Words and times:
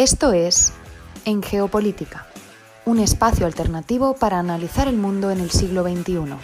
Esto 0.00 0.32
es 0.32 0.72
En 1.26 1.42
Geopolítica, 1.42 2.26
un 2.86 3.00
espacio 3.00 3.44
alternativo 3.44 4.14
para 4.14 4.38
analizar 4.38 4.88
el 4.88 4.96
mundo 4.96 5.30
en 5.30 5.40
el 5.40 5.50
siglo 5.50 5.82
XXI. 5.82 6.36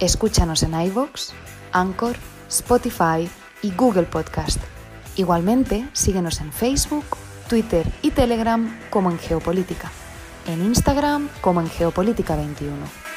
Escúchanos 0.00 0.64
en 0.64 0.74
iVoox, 0.74 1.30
Anchor, 1.70 2.16
Spotify 2.48 3.30
y 3.62 3.70
Google 3.70 4.02
Podcast. 4.02 4.58
Igualmente, 5.14 5.88
síguenos 5.92 6.40
en 6.40 6.52
Facebook, 6.52 7.04
Twitter 7.48 7.86
y 8.02 8.10
Telegram 8.10 8.80
como 8.90 9.12
en 9.12 9.20
Geopolítica, 9.20 9.88
en 10.48 10.64
Instagram 10.64 11.28
como 11.40 11.60
en 11.60 11.70
Geopolítica 11.70 12.34
21. 12.34 13.09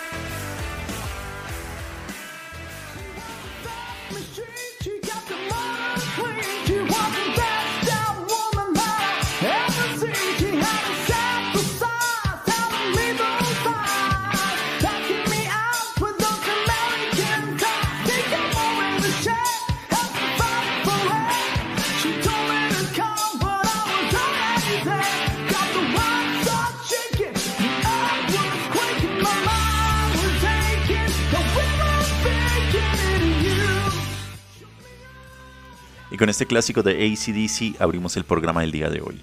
Con 36.23 36.29
este 36.29 36.45
clásico 36.45 36.83
de 36.83 36.93
ACDC 36.93 37.81
abrimos 37.81 38.15
el 38.15 38.23
programa 38.23 38.61
del 38.61 38.71
día 38.71 38.89
de 38.89 39.01
hoy, 39.01 39.19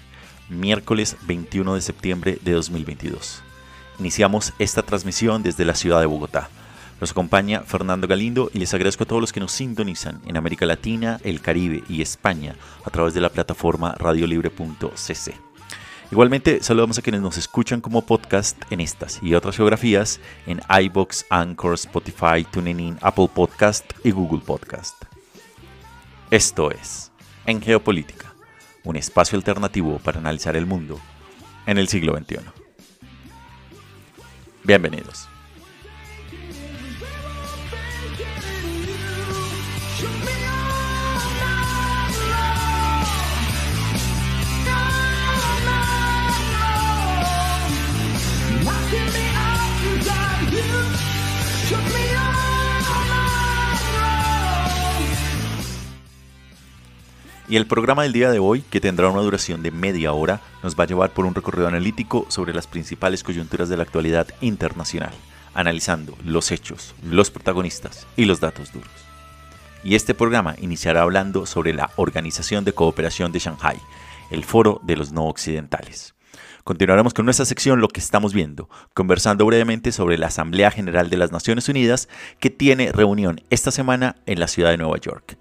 miércoles 0.49 1.17
21 1.23 1.73
de 1.73 1.81
septiembre 1.81 2.37
de 2.43 2.51
2022. 2.51 3.41
Iniciamos 3.97 4.53
esta 4.59 4.83
transmisión 4.83 5.41
desde 5.41 5.65
la 5.65 5.73
ciudad 5.73 5.99
de 5.99 6.05
Bogotá. 6.05 6.49
Nos 6.99 7.09
acompaña 7.09 7.61
Fernando 7.61 8.07
Galindo 8.07 8.51
y 8.53 8.59
les 8.59 8.71
agradezco 8.75 9.05
a 9.05 9.07
todos 9.07 9.19
los 9.19 9.33
que 9.33 9.39
nos 9.39 9.51
sintonizan 9.51 10.21
en 10.27 10.37
América 10.37 10.67
Latina, 10.67 11.19
el 11.23 11.41
Caribe 11.41 11.83
y 11.89 12.03
España 12.03 12.55
a 12.85 12.91
través 12.91 13.15
de 13.15 13.21
la 13.21 13.29
plataforma 13.29 13.95
radiolibre.cc. 13.97 15.33
Igualmente, 16.11 16.61
saludamos 16.61 16.99
a 16.99 17.01
quienes 17.01 17.21
nos 17.21 17.35
escuchan 17.35 17.81
como 17.81 18.05
podcast 18.05 18.61
en 18.69 18.79
estas 18.79 19.17
y 19.23 19.33
otras 19.33 19.57
geografías 19.57 20.19
en 20.45 20.61
iBox, 20.83 21.25
Anchor, 21.31 21.73
Spotify, 21.73 22.45
TuneIn, 22.51 22.99
Apple 23.01 23.29
Podcast 23.33 23.91
y 24.03 24.11
Google 24.11 24.41
Podcast. 24.45 25.10
Esto 26.31 26.71
es 26.71 27.11
En 27.45 27.61
Geopolítica, 27.61 28.33
un 28.85 28.95
espacio 28.95 29.37
alternativo 29.37 29.99
para 29.99 30.19
analizar 30.19 30.55
el 30.55 30.65
mundo 30.65 30.97
en 31.65 31.77
el 31.77 31.89
siglo 31.89 32.17
XXI. 32.17 32.37
Bienvenidos. 34.63 35.30
Y 57.51 57.57
el 57.57 57.67
programa 57.67 58.03
del 58.03 58.13
día 58.13 58.31
de 58.31 58.39
hoy, 58.39 58.61
que 58.61 58.79
tendrá 58.79 59.09
una 59.09 59.19
duración 59.19 59.61
de 59.61 59.71
media 59.71 60.13
hora, 60.13 60.39
nos 60.63 60.79
va 60.79 60.85
a 60.85 60.87
llevar 60.87 61.11
por 61.11 61.25
un 61.25 61.35
recorrido 61.35 61.67
analítico 61.67 62.25
sobre 62.29 62.53
las 62.53 62.65
principales 62.65 63.23
coyunturas 63.23 63.67
de 63.67 63.75
la 63.75 63.83
actualidad 63.83 64.25
internacional, 64.39 65.11
analizando 65.53 66.17
los 66.23 66.49
hechos, 66.53 66.95
los 67.03 67.29
protagonistas 67.29 68.07
y 68.15 68.23
los 68.23 68.39
datos 68.39 68.71
duros. 68.71 68.89
Y 69.83 69.95
este 69.95 70.13
programa 70.13 70.55
iniciará 70.61 71.01
hablando 71.01 71.45
sobre 71.45 71.73
la 71.73 71.89
Organización 71.97 72.63
de 72.63 72.71
Cooperación 72.71 73.33
de 73.33 73.39
Shanghai, 73.39 73.81
el 74.29 74.45
Foro 74.45 74.79
de 74.85 74.95
los 74.95 75.11
No 75.11 75.25
Occidentales. 75.25 76.15
Continuaremos 76.63 77.13
con 77.13 77.25
nuestra 77.25 77.45
sección 77.45 77.81
Lo 77.81 77.87
que 77.87 77.99
estamos 77.99 78.33
viendo, 78.33 78.69
conversando 78.93 79.45
brevemente 79.45 79.91
sobre 79.91 80.17
la 80.17 80.27
Asamblea 80.27 80.71
General 80.71 81.09
de 81.09 81.17
las 81.17 81.33
Naciones 81.33 81.67
Unidas 81.67 82.07
que 82.39 82.49
tiene 82.49 82.93
reunión 82.93 83.41
esta 83.49 83.71
semana 83.71 84.15
en 84.25 84.39
la 84.39 84.47
ciudad 84.47 84.69
de 84.69 84.77
Nueva 84.77 84.97
York. 84.99 85.37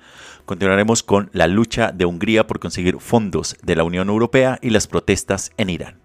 Continuaremos 0.51 1.05
con 1.05 1.31
la 1.33 1.47
lucha 1.47 1.93
de 1.93 2.07
Hungría 2.07 2.49
por 2.49 2.59
conseguir 2.59 2.99
fondos 2.99 3.57
de 3.63 3.77
la 3.77 3.85
Unión 3.85 4.09
Europea 4.09 4.59
y 4.61 4.71
las 4.71 4.89
protestas 4.89 5.53
en 5.57 5.71
Irán. 5.71 6.01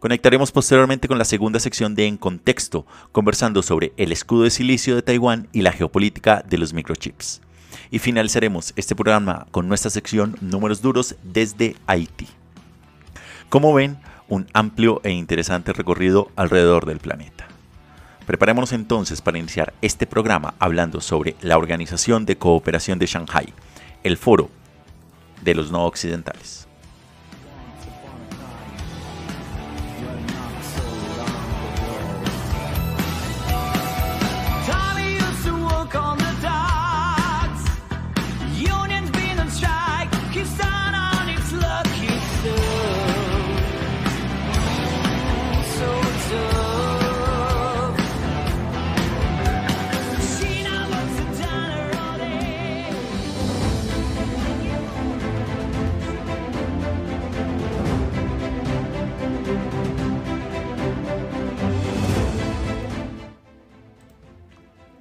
Conectaremos 0.00 0.52
posteriormente 0.52 1.08
con 1.08 1.16
la 1.16 1.24
segunda 1.24 1.60
sección 1.60 1.94
de 1.94 2.06
En 2.06 2.18
Contexto, 2.18 2.84
conversando 3.10 3.62
sobre 3.62 3.94
el 3.96 4.12
escudo 4.12 4.42
de 4.42 4.50
silicio 4.50 4.94
de 4.94 5.00
Taiwán 5.00 5.48
y 5.54 5.62
la 5.62 5.72
geopolítica 5.72 6.44
de 6.46 6.58
los 6.58 6.74
microchips. 6.74 7.40
Y 7.90 8.00
finalizaremos 8.00 8.74
este 8.76 8.94
programa 8.94 9.46
con 9.50 9.66
nuestra 9.66 9.90
sección 9.90 10.36
Números 10.42 10.82
Duros 10.82 11.16
desde 11.22 11.74
Haití. 11.86 12.28
Como 13.48 13.72
ven, 13.72 13.96
un 14.28 14.46
amplio 14.52 15.00
e 15.04 15.10
interesante 15.10 15.72
recorrido 15.72 16.30
alrededor 16.36 16.84
del 16.84 16.98
planeta. 16.98 17.48
Preparémonos 18.26 18.72
entonces 18.74 19.22
para 19.22 19.38
iniciar 19.38 19.72
este 19.80 20.06
programa 20.06 20.52
hablando 20.58 21.00
sobre 21.00 21.34
la 21.40 21.56
Organización 21.56 22.26
de 22.26 22.36
Cooperación 22.36 22.98
de 22.98 23.06
Shanghai, 23.06 23.54
el 24.02 24.16
foro 24.16 24.48
de 25.42 25.54
los 25.54 25.70
no 25.70 25.86
occidentales. 25.86 26.69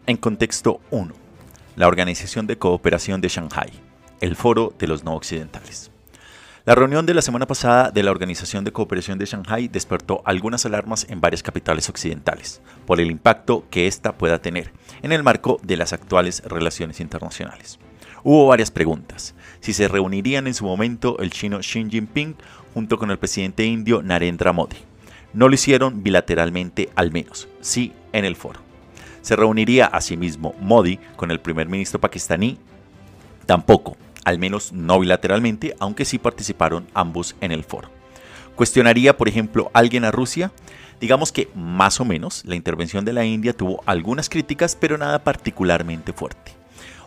En 0.09 0.17
contexto 0.17 0.81
1. 0.89 1.13
La 1.75 1.87
Organización 1.87 2.47
de 2.47 2.57
Cooperación 2.57 3.21
de 3.21 3.27
Shanghai, 3.27 3.69
el 4.21 4.35
Foro 4.35 4.73
de 4.79 4.87
los 4.87 5.03
No 5.03 5.13
Occidentales. 5.13 5.91
La 6.65 6.73
reunión 6.73 7.05
de 7.05 7.13
la 7.13 7.21
semana 7.21 7.45
pasada 7.45 7.91
de 7.91 8.01
la 8.01 8.09
Organización 8.09 8.63
de 8.65 8.71
Cooperación 8.71 9.19
de 9.19 9.27
Shanghai 9.27 9.67
despertó 9.67 10.23
algunas 10.25 10.65
alarmas 10.65 11.05
en 11.11 11.21
varias 11.21 11.43
capitales 11.43 11.89
occidentales 11.89 12.59
por 12.87 12.99
el 12.99 13.11
impacto 13.11 13.65
que 13.69 13.85
ésta 13.85 14.17
pueda 14.17 14.41
tener 14.41 14.71
en 15.03 15.11
el 15.11 15.21
marco 15.21 15.59
de 15.61 15.77
las 15.77 15.93
actuales 15.93 16.41
relaciones 16.43 17.01
internacionales. 17.01 17.77
Hubo 18.23 18.47
varias 18.47 18.71
preguntas. 18.71 19.35
Si 19.59 19.73
se 19.73 19.87
reunirían 19.87 20.47
en 20.47 20.55
su 20.55 20.65
momento 20.65 21.19
el 21.19 21.29
chino 21.29 21.59
Xi 21.59 21.87
Jinping 21.87 22.35
junto 22.73 22.97
con 22.97 23.11
el 23.11 23.19
presidente 23.19 23.63
indio 23.63 24.01
Narendra 24.01 24.53
Modi. 24.53 24.77
No 25.33 25.47
lo 25.47 25.53
hicieron 25.53 26.01
bilateralmente 26.01 26.89
al 26.95 27.11
menos, 27.11 27.47
sí 27.61 27.93
en 28.11 28.25
el 28.25 28.35
foro. 28.35 28.68
¿Se 29.21 29.35
reuniría 29.35 29.85
asimismo 29.85 30.55
Modi 30.59 30.99
con 31.15 31.31
el 31.31 31.39
primer 31.39 31.67
ministro 31.67 31.99
pakistaní? 31.99 32.57
Tampoco, 33.45 33.97
al 34.23 34.39
menos 34.39 34.71
no 34.73 34.99
bilateralmente, 34.99 35.75
aunque 35.79 36.05
sí 36.05 36.17
participaron 36.17 36.87
ambos 36.93 37.35
en 37.41 37.51
el 37.51 37.63
foro. 37.63 37.89
¿Cuestionaría, 38.55 39.17
por 39.17 39.27
ejemplo, 39.27 39.71
alguien 39.73 40.05
a 40.05 40.11
Rusia? 40.11 40.51
Digamos 40.99 41.31
que 41.31 41.49
más 41.55 41.99
o 41.99 42.05
menos 42.05 42.43
la 42.45 42.55
intervención 42.55 43.05
de 43.05 43.13
la 43.13 43.25
India 43.25 43.53
tuvo 43.53 43.81
algunas 43.85 44.29
críticas, 44.29 44.75
pero 44.75 44.97
nada 44.97 45.23
particularmente 45.23 46.13
fuerte. 46.13 46.51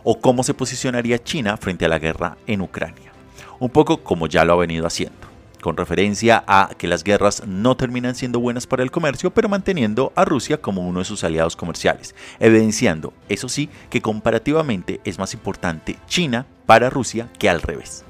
¿O 0.03 0.19
cómo 0.19 0.43
se 0.43 0.53
posicionaría 0.53 1.23
China 1.23 1.57
frente 1.57 1.85
a 1.85 1.89
la 1.89 1.99
guerra 1.99 2.37
en 2.47 2.61
Ucrania? 2.61 3.11
Un 3.59 3.69
poco 3.69 4.03
como 4.03 4.27
ya 4.27 4.43
lo 4.45 4.53
ha 4.53 4.57
venido 4.57 4.87
haciendo 4.87 5.22
con 5.63 5.77
referencia 5.77 6.43
a 6.45 6.71
que 6.77 6.87
las 6.87 7.05
guerras 7.05 7.41
no 7.47 7.77
terminan 7.77 8.15
siendo 8.15 8.41
buenas 8.41 8.67
para 8.67 8.83
el 8.83 8.91
comercio, 8.91 9.31
pero 9.31 9.47
manteniendo 9.47 10.11
a 10.13 10.25
Rusia 10.25 10.61
como 10.61 10.85
uno 10.85 10.99
de 10.99 11.05
sus 11.05 11.23
aliados 11.23 11.55
comerciales, 11.55 12.13
evidenciando, 12.41 13.13
eso 13.29 13.47
sí, 13.47 13.69
que 13.89 14.01
comparativamente 14.01 14.99
es 15.05 15.17
más 15.17 15.33
importante 15.33 15.95
China 16.05 16.45
para 16.65 16.89
Rusia 16.89 17.29
que 17.39 17.49
al 17.49 17.61
revés. 17.61 18.03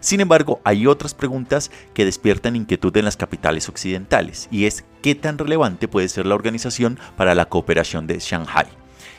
Sin 0.00 0.20
embargo, 0.20 0.62
hay 0.64 0.86
otras 0.86 1.12
preguntas 1.12 1.70
que 1.92 2.06
despiertan 2.06 2.56
inquietud 2.56 2.96
en 2.96 3.04
las 3.04 3.18
capitales 3.18 3.68
occidentales, 3.68 4.48
y 4.50 4.64
es 4.64 4.84
qué 5.02 5.14
tan 5.14 5.36
relevante 5.36 5.88
puede 5.88 6.08
ser 6.08 6.24
la 6.24 6.34
organización 6.34 6.98
para 7.18 7.34
la 7.34 7.50
cooperación 7.50 8.06
de 8.06 8.20
Shanghai, 8.20 8.68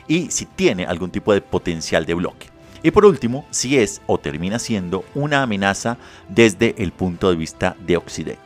y 0.08 0.32
si 0.32 0.46
tiene 0.46 0.84
algún 0.84 1.12
tipo 1.12 1.32
de 1.32 1.42
potencial 1.42 2.06
de 2.06 2.14
bloque. 2.14 2.57
Y 2.82 2.90
por 2.90 3.04
último, 3.04 3.46
si 3.50 3.78
es 3.78 4.00
o 4.06 4.18
termina 4.18 4.58
siendo 4.58 5.04
una 5.14 5.42
amenaza 5.42 5.98
desde 6.28 6.74
el 6.78 6.92
punto 6.92 7.30
de 7.30 7.36
vista 7.36 7.76
de 7.86 7.96
Occidente. 7.96 8.42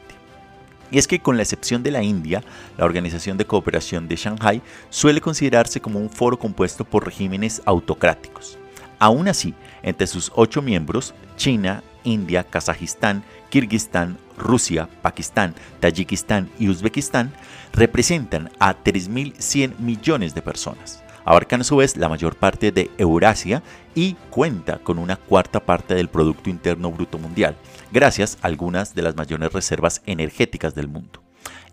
Y 0.90 0.98
es 0.98 1.08
que 1.08 1.20
con 1.20 1.36
la 1.36 1.42
excepción 1.42 1.82
de 1.82 1.90
la 1.90 2.02
India, 2.02 2.42
la 2.76 2.84
Organización 2.84 3.38
de 3.38 3.46
Cooperación 3.46 4.08
de 4.08 4.16
Shanghai 4.16 4.60
suele 4.90 5.22
considerarse 5.22 5.80
como 5.80 5.98
un 5.98 6.10
foro 6.10 6.38
compuesto 6.38 6.84
por 6.84 7.06
regímenes 7.06 7.62
autocráticos. 7.64 8.58
Aún 8.98 9.26
así, 9.26 9.54
entre 9.82 10.06
sus 10.06 10.30
ocho 10.34 10.60
miembros, 10.60 11.14
China, 11.36 11.82
India, 12.04 12.44
Kazajistán, 12.44 13.24
Kirguistán, 13.48 14.18
Rusia, 14.36 14.88
Pakistán, 15.00 15.54
Tayikistán 15.80 16.50
y 16.58 16.68
Uzbekistán 16.68 17.32
representan 17.72 18.50
a 18.58 18.74
3.100 18.76 19.78
millones 19.78 20.34
de 20.34 20.42
personas. 20.42 21.01
Abarcan 21.24 21.60
a 21.60 21.64
su 21.64 21.76
vez 21.76 21.96
la 21.96 22.08
mayor 22.08 22.36
parte 22.36 22.72
de 22.72 22.90
Eurasia 22.98 23.62
y 23.94 24.14
cuenta 24.30 24.78
con 24.78 24.98
una 24.98 25.16
cuarta 25.16 25.60
parte 25.60 25.94
del 25.94 26.08
Producto 26.08 26.50
Interno 26.50 26.90
Bruto 26.90 27.18
Mundial, 27.18 27.56
gracias 27.92 28.38
a 28.42 28.48
algunas 28.48 28.94
de 28.94 29.02
las 29.02 29.16
mayores 29.16 29.52
reservas 29.52 30.02
energéticas 30.06 30.74
del 30.74 30.88
mundo. 30.88 31.22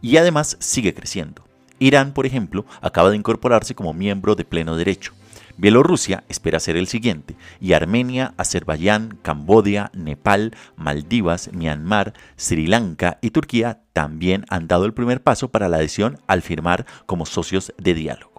Y 0.01 0.17
además 0.17 0.57
sigue 0.59 0.93
creciendo. 0.93 1.43
Irán, 1.79 2.13
por 2.13 2.25
ejemplo, 2.25 2.65
acaba 2.81 3.09
de 3.09 3.15
incorporarse 3.15 3.73
como 3.73 3.93
miembro 3.93 4.35
de 4.35 4.45
pleno 4.45 4.75
derecho. 4.75 5.13
Bielorrusia 5.57 6.23
espera 6.29 6.59
ser 6.61 6.77
el 6.77 6.87
siguiente, 6.87 7.35
y 7.59 7.73
Armenia, 7.73 8.33
Azerbaiyán, 8.37 9.17
Cambodia, 9.21 9.91
Nepal, 9.93 10.55
Maldivas, 10.77 11.51
Myanmar, 11.51 12.13
Sri 12.37 12.65
Lanka 12.65 13.17
y 13.21 13.31
Turquía 13.31 13.81
también 13.91 14.45
han 14.49 14.69
dado 14.69 14.85
el 14.85 14.93
primer 14.93 15.21
paso 15.21 15.49
para 15.49 15.67
la 15.67 15.77
adhesión 15.77 16.17
al 16.27 16.41
firmar 16.41 16.85
como 17.05 17.25
socios 17.25 17.73
de 17.77 17.93
diálogo. 17.93 18.38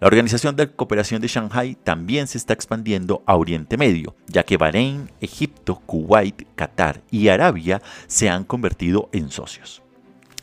La 0.00 0.06
Organización 0.06 0.54
de 0.54 0.70
Cooperación 0.70 1.20
de 1.20 1.26
Shanghai 1.26 1.74
también 1.74 2.28
se 2.28 2.38
está 2.38 2.52
expandiendo 2.52 3.24
a 3.26 3.34
Oriente 3.34 3.76
Medio, 3.76 4.14
ya 4.28 4.44
que 4.44 4.56
Bahrein, 4.56 5.10
Egipto, 5.20 5.82
Kuwait, 5.86 6.46
Qatar 6.54 7.02
y 7.10 7.26
Arabia 7.26 7.82
se 8.06 8.30
han 8.30 8.44
convertido 8.44 9.08
en 9.12 9.32
socios. 9.32 9.82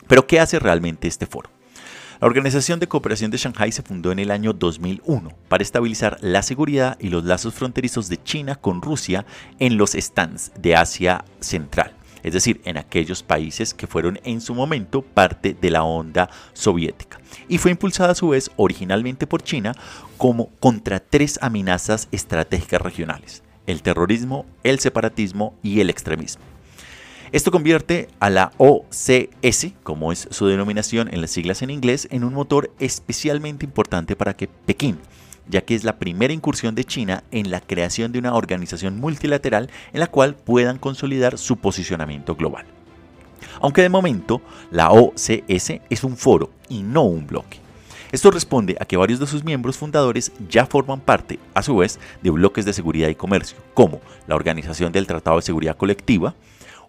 Pero 0.08 0.26
¿qué 0.26 0.40
hace 0.40 0.58
realmente 0.58 1.08
este 1.08 1.24
foro? 1.24 1.48
La 2.20 2.26
Organización 2.26 2.80
de 2.80 2.88
Cooperación 2.88 3.30
de 3.30 3.38
Shanghai 3.38 3.72
se 3.72 3.82
fundó 3.82 4.12
en 4.12 4.18
el 4.18 4.30
año 4.30 4.52
2001 4.52 5.30
para 5.48 5.62
estabilizar 5.62 6.18
la 6.20 6.42
seguridad 6.42 6.98
y 7.00 7.08
los 7.08 7.24
lazos 7.24 7.54
fronterizos 7.54 8.10
de 8.10 8.22
China 8.22 8.56
con 8.56 8.82
Rusia 8.82 9.24
en 9.58 9.78
los 9.78 9.92
stands 9.92 10.52
de 10.58 10.76
Asia 10.76 11.24
Central 11.40 11.95
es 12.26 12.32
decir, 12.32 12.60
en 12.64 12.76
aquellos 12.76 13.22
países 13.22 13.72
que 13.72 13.86
fueron 13.86 14.18
en 14.24 14.40
su 14.40 14.52
momento 14.52 15.02
parte 15.02 15.56
de 15.58 15.70
la 15.70 15.84
onda 15.84 16.28
soviética. 16.54 17.20
Y 17.48 17.58
fue 17.58 17.70
impulsada 17.70 18.10
a 18.10 18.16
su 18.16 18.30
vez 18.30 18.50
originalmente 18.56 19.28
por 19.28 19.44
China 19.44 19.76
como 20.18 20.50
contra 20.58 20.98
tres 20.98 21.38
amenazas 21.40 22.08
estratégicas 22.10 22.82
regionales, 22.82 23.44
el 23.68 23.80
terrorismo, 23.80 24.44
el 24.64 24.80
separatismo 24.80 25.54
y 25.62 25.78
el 25.78 25.88
extremismo. 25.88 26.42
Esto 27.30 27.52
convierte 27.52 28.08
a 28.18 28.28
la 28.28 28.50
OCS, 28.58 29.74
como 29.84 30.10
es 30.10 30.26
su 30.32 30.48
denominación 30.48 31.08
en 31.14 31.20
las 31.20 31.30
siglas 31.30 31.62
en 31.62 31.70
inglés, 31.70 32.08
en 32.10 32.24
un 32.24 32.34
motor 32.34 32.72
especialmente 32.80 33.64
importante 33.64 34.16
para 34.16 34.34
que 34.34 34.48
Pekín 34.48 34.98
ya 35.48 35.62
que 35.62 35.74
es 35.74 35.84
la 35.84 35.98
primera 35.98 36.32
incursión 36.32 36.74
de 36.74 36.84
China 36.84 37.24
en 37.30 37.50
la 37.50 37.60
creación 37.60 38.12
de 38.12 38.18
una 38.18 38.34
organización 38.34 38.98
multilateral 39.00 39.70
en 39.92 40.00
la 40.00 40.06
cual 40.08 40.34
puedan 40.34 40.78
consolidar 40.78 41.38
su 41.38 41.56
posicionamiento 41.56 42.34
global. 42.34 42.66
Aunque 43.60 43.82
de 43.82 43.88
momento 43.88 44.42
la 44.70 44.90
OCS 44.90 45.80
es 45.90 46.04
un 46.04 46.16
foro 46.16 46.50
y 46.68 46.82
no 46.82 47.02
un 47.02 47.26
bloque. 47.26 47.60
Esto 48.12 48.30
responde 48.30 48.76
a 48.80 48.84
que 48.84 48.96
varios 48.96 49.18
de 49.18 49.26
sus 49.26 49.44
miembros 49.44 49.76
fundadores 49.76 50.32
ya 50.48 50.64
forman 50.64 51.00
parte, 51.00 51.38
a 51.54 51.62
su 51.62 51.76
vez, 51.76 51.98
de 52.22 52.30
bloques 52.30 52.64
de 52.64 52.72
seguridad 52.72 53.08
y 53.08 53.16
comercio, 53.16 53.58
como 53.74 54.00
la 54.28 54.36
Organización 54.36 54.92
del 54.92 55.08
Tratado 55.08 55.36
de 55.36 55.42
Seguridad 55.42 55.76
Colectiva, 55.76 56.34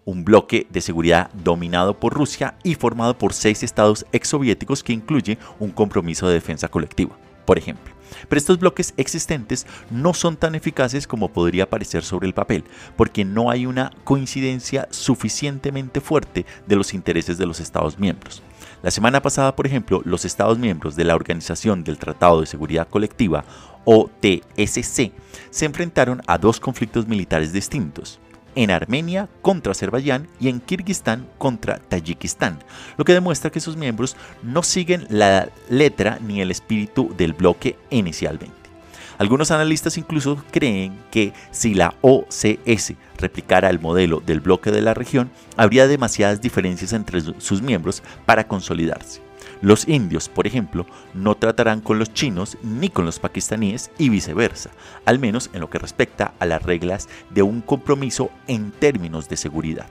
un 0.04 0.24
bloque 0.24 0.66
de 0.70 0.80
seguridad 0.80 1.30
dominado 1.34 1.98
por 1.98 2.14
Rusia 2.14 2.54
y 2.62 2.76
formado 2.76 3.18
por 3.18 3.34
seis 3.34 3.62
estados 3.62 4.06
exsoviéticos 4.12 4.82
que 4.82 4.92
incluye 4.92 5.38
un 5.58 5.70
compromiso 5.70 6.28
de 6.28 6.34
defensa 6.34 6.68
colectiva, 6.68 7.16
por 7.44 7.58
ejemplo. 7.58 7.97
Pero 8.28 8.38
estos 8.38 8.58
bloques 8.58 8.94
existentes 8.96 9.66
no 9.90 10.14
son 10.14 10.36
tan 10.36 10.54
eficaces 10.54 11.06
como 11.06 11.28
podría 11.28 11.68
parecer 11.68 12.04
sobre 12.04 12.26
el 12.26 12.34
papel, 12.34 12.64
porque 12.96 13.24
no 13.24 13.50
hay 13.50 13.66
una 13.66 13.90
coincidencia 14.04 14.88
suficientemente 14.90 16.00
fuerte 16.00 16.46
de 16.66 16.76
los 16.76 16.94
intereses 16.94 17.38
de 17.38 17.46
los 17.46 17.60
Estados 17.60 17.98
miembros. 17.98 18.42
La 18.82 18.90
semana 18.90 19.20
pasada, 19.20 19.56
por 19.56 19.66
ejemplo, 19.66 20.02
los 20.04 20.24
Estados 20.24 20.58
miembros 20.58 20.94
de 20.94 21.04
la 21.04 21.16
Organización 21.16 21.82
del 21.82 21.98
Tratado 21.98 22.40
de 22.40 22.46
Seguridad 22.46 22.88
Colectiva, 22.88 23.44
OTSC, 23.84 25.12
se 25.50 25.64
enfrentaron 25.64 26.22
a 26.26 26.38
dos 26.38 26.60
conflictos 26.60 27.08
militares 27.08 27.52
distintos 27.52 28.20
en 28.58 28.72
Armenia 28.72 29.28
contra 29.40 29.70
Azerbaiyán 29.70 30.26
y 30.40 30.48
en 30.48 30.60
Kirguistán 30.60 31.28
contra 31.38 31.78
Tayikistán, 31.78 32.58
lo 32.96 33.04
que 33.04 33.12
demuestra 33.12 33.50
que 33.50 33.60
sus 33.60 33.76
miembros 33.76 34.16
no 34.42 34.64
siguen 34.64 35.06
la 35.10 35.48
letra 35.70 36.18
ni 36.20 36.40
el 36.40 36.50
espíritu 36.50 37.14
del 37.16 37.34
bloque 37.34 37.76
inicialmente. 37.90 38.56
Algunos 39.16 39.52
analistas 39.52 39.96
incluso 39.96 40.42
creen 40.50 40.98
que 41.12 41.32
si 41.52 41.74
la 41.74 41.94
OCS 42.00 42.94
replicara 43.16 43.70
el 43.70 43.78
modelo 43.78 44.20
del 44.26 44.40
bloque 44.40 44.72
de 44.72 44.82
la 44.82 44.92
región, 44.94 45.30
habría 45.56 45.86
demasiadas 45.86 46.40
diferencias 46.40 46.92
entre 46.92 47.20
sus 47.20 47.62
miembros 47.62 48.02
para 48.26 48.48
consolidarse. 48.48 49.27
Los 49.60 49.88
indios, 49.88 50.28
por 50.28 50.46
ejemplo, 50.46 50.86
no 51.14 51.34
tratarán 51.34 51.80
con 51.80 51.98
los 51.98 52.12
chinos 52.12 52.56
ni 52.62 52.90
con 52.90 53.04
los 53.04 53.18
pakistaníes 53.18 53.90
y 53.98 54.08
viceversa, 54.08 54.70
al 55.04 55.18
menos 55.18 55.50
en 55.52 55.60
lo 55.60 55.68
que 55.68 55.78
respecta 55.78 56.34
a 56.38 56.46
las 56.46 56.62
reglas 56.62 57.08
de 57.30 57.42
un 57.42 57.60
compromiso 57.60 58.30
en 58.46 58.70
términos 58.70 59.28
de 59.28 59.36
seguridad. 59.36 59.88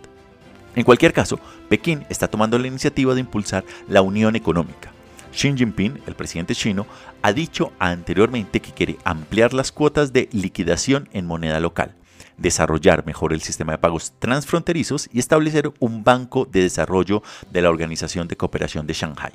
En 0.75 0.83
cualquier 0.83 1.11
caso, 1.11 1.39
Pekín 1.69 2.05
está 2.07 2.27
tomando 2.27 2.57
la 2.59 2.67
iniciativa 2.67 3.13
de 3.13 3.19
impulsar 3.19 3.65
la 3.89 4.01
unión 4.01 4.35
económica. 4.35 4.93
Xi 5.31 5.53
Jinping, 5.55 6.01
el 6.07 6.15
presidente 6.15 6.55
chino, 6.55 6.87
ha 7.21 7.33
dicho 7.33 7.73
anteriormente 7.77 8.61
que 8.61 8.71
quiere 8.71 8.97
ampliar 9.03 9.53
las 9.53 9.71
cuotas 9.71 10.13
de 10.13 10.29
liquidación 10.31 11.09
en 11.11 11.25
moneda 11.25 11.59
local, 11.59 11.95
desarrollar 12.37 13.05
mejor 13.05 13.33
el 13.33 13.41
sistema 13.41 13.73
de 13.73 13.79
pagos 13.79 14.13
transfronterizos 14.19 15.09
y 15.11 15.19
establecer 15.19 15.73
un 15.79 16.03
banco 16.03 16.45
de 16.45 16.61
desarrollo 16.61 17.21
de 17.51 17.61
la 17.61 17.69
Organización 17.69 18.27
de 18.27 18.37
Cooperación 18.37 18.87
de 18.87 18.93
Shanghai. 18.93 19.33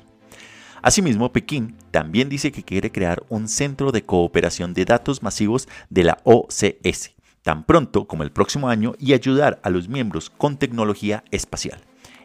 Asimismo, 0.83 1.31
Pekín 1.31 1.77
también 1.91 2.27
dice 2.27 2.51
que 2.51 2.61
quiere 2.61 2.91
crear 2.91 3.23
un 3.29 3.47
centro 3.47 3.93
de 3.93 4.03
cooperación 4.03 4.73
de 4.73 4.83
datos 4.83 5.23
masivos 5.23 5.69
de 5.89 6.03
la 6.03 6.17
OCS, 6.25 7.11
tan 7.41 7.63
pronto 7.63 8.05
como 8.05 8.23
el 8.23 8.33
próximo 8.33 8.67
año, 8.67 8.93
y 8.99 9.13
ayudar 9.13 9.61
a 9.63 9.69
los 9.69 9.87
miembros 9.87 10.29
con 10.29 10.57
tecnología 10.57 11.23
espacial. 11.31 11.79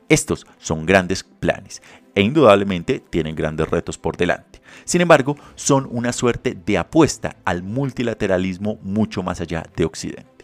Estos 0.08 0.44
son 0.58 0.86
grandes 0.86 1.22
planes 1.22 1.82
e 2.16 2.22
indudablemente 2.22 2.98
tienen 2.98 3.36
grandes 3.36 3.68
retos 3.68 3.96
por 3.96 4.16
delante. 4.16 4.60
Sin 4.84 5.02
embargo, 5.02 5.36
son 5.54 5.86
una 5.88 6.12
suerte 6.12 6.58
de 6.66 6.78
apuesta 6.78 7.36
al 7.44 7.62
multilateralismo 7.62 8.80
mucho 8.82 9.22
más 9.22 9.40
allá 9.40 9.62
de 9.76 9.84
Occidente. 9.84 10.37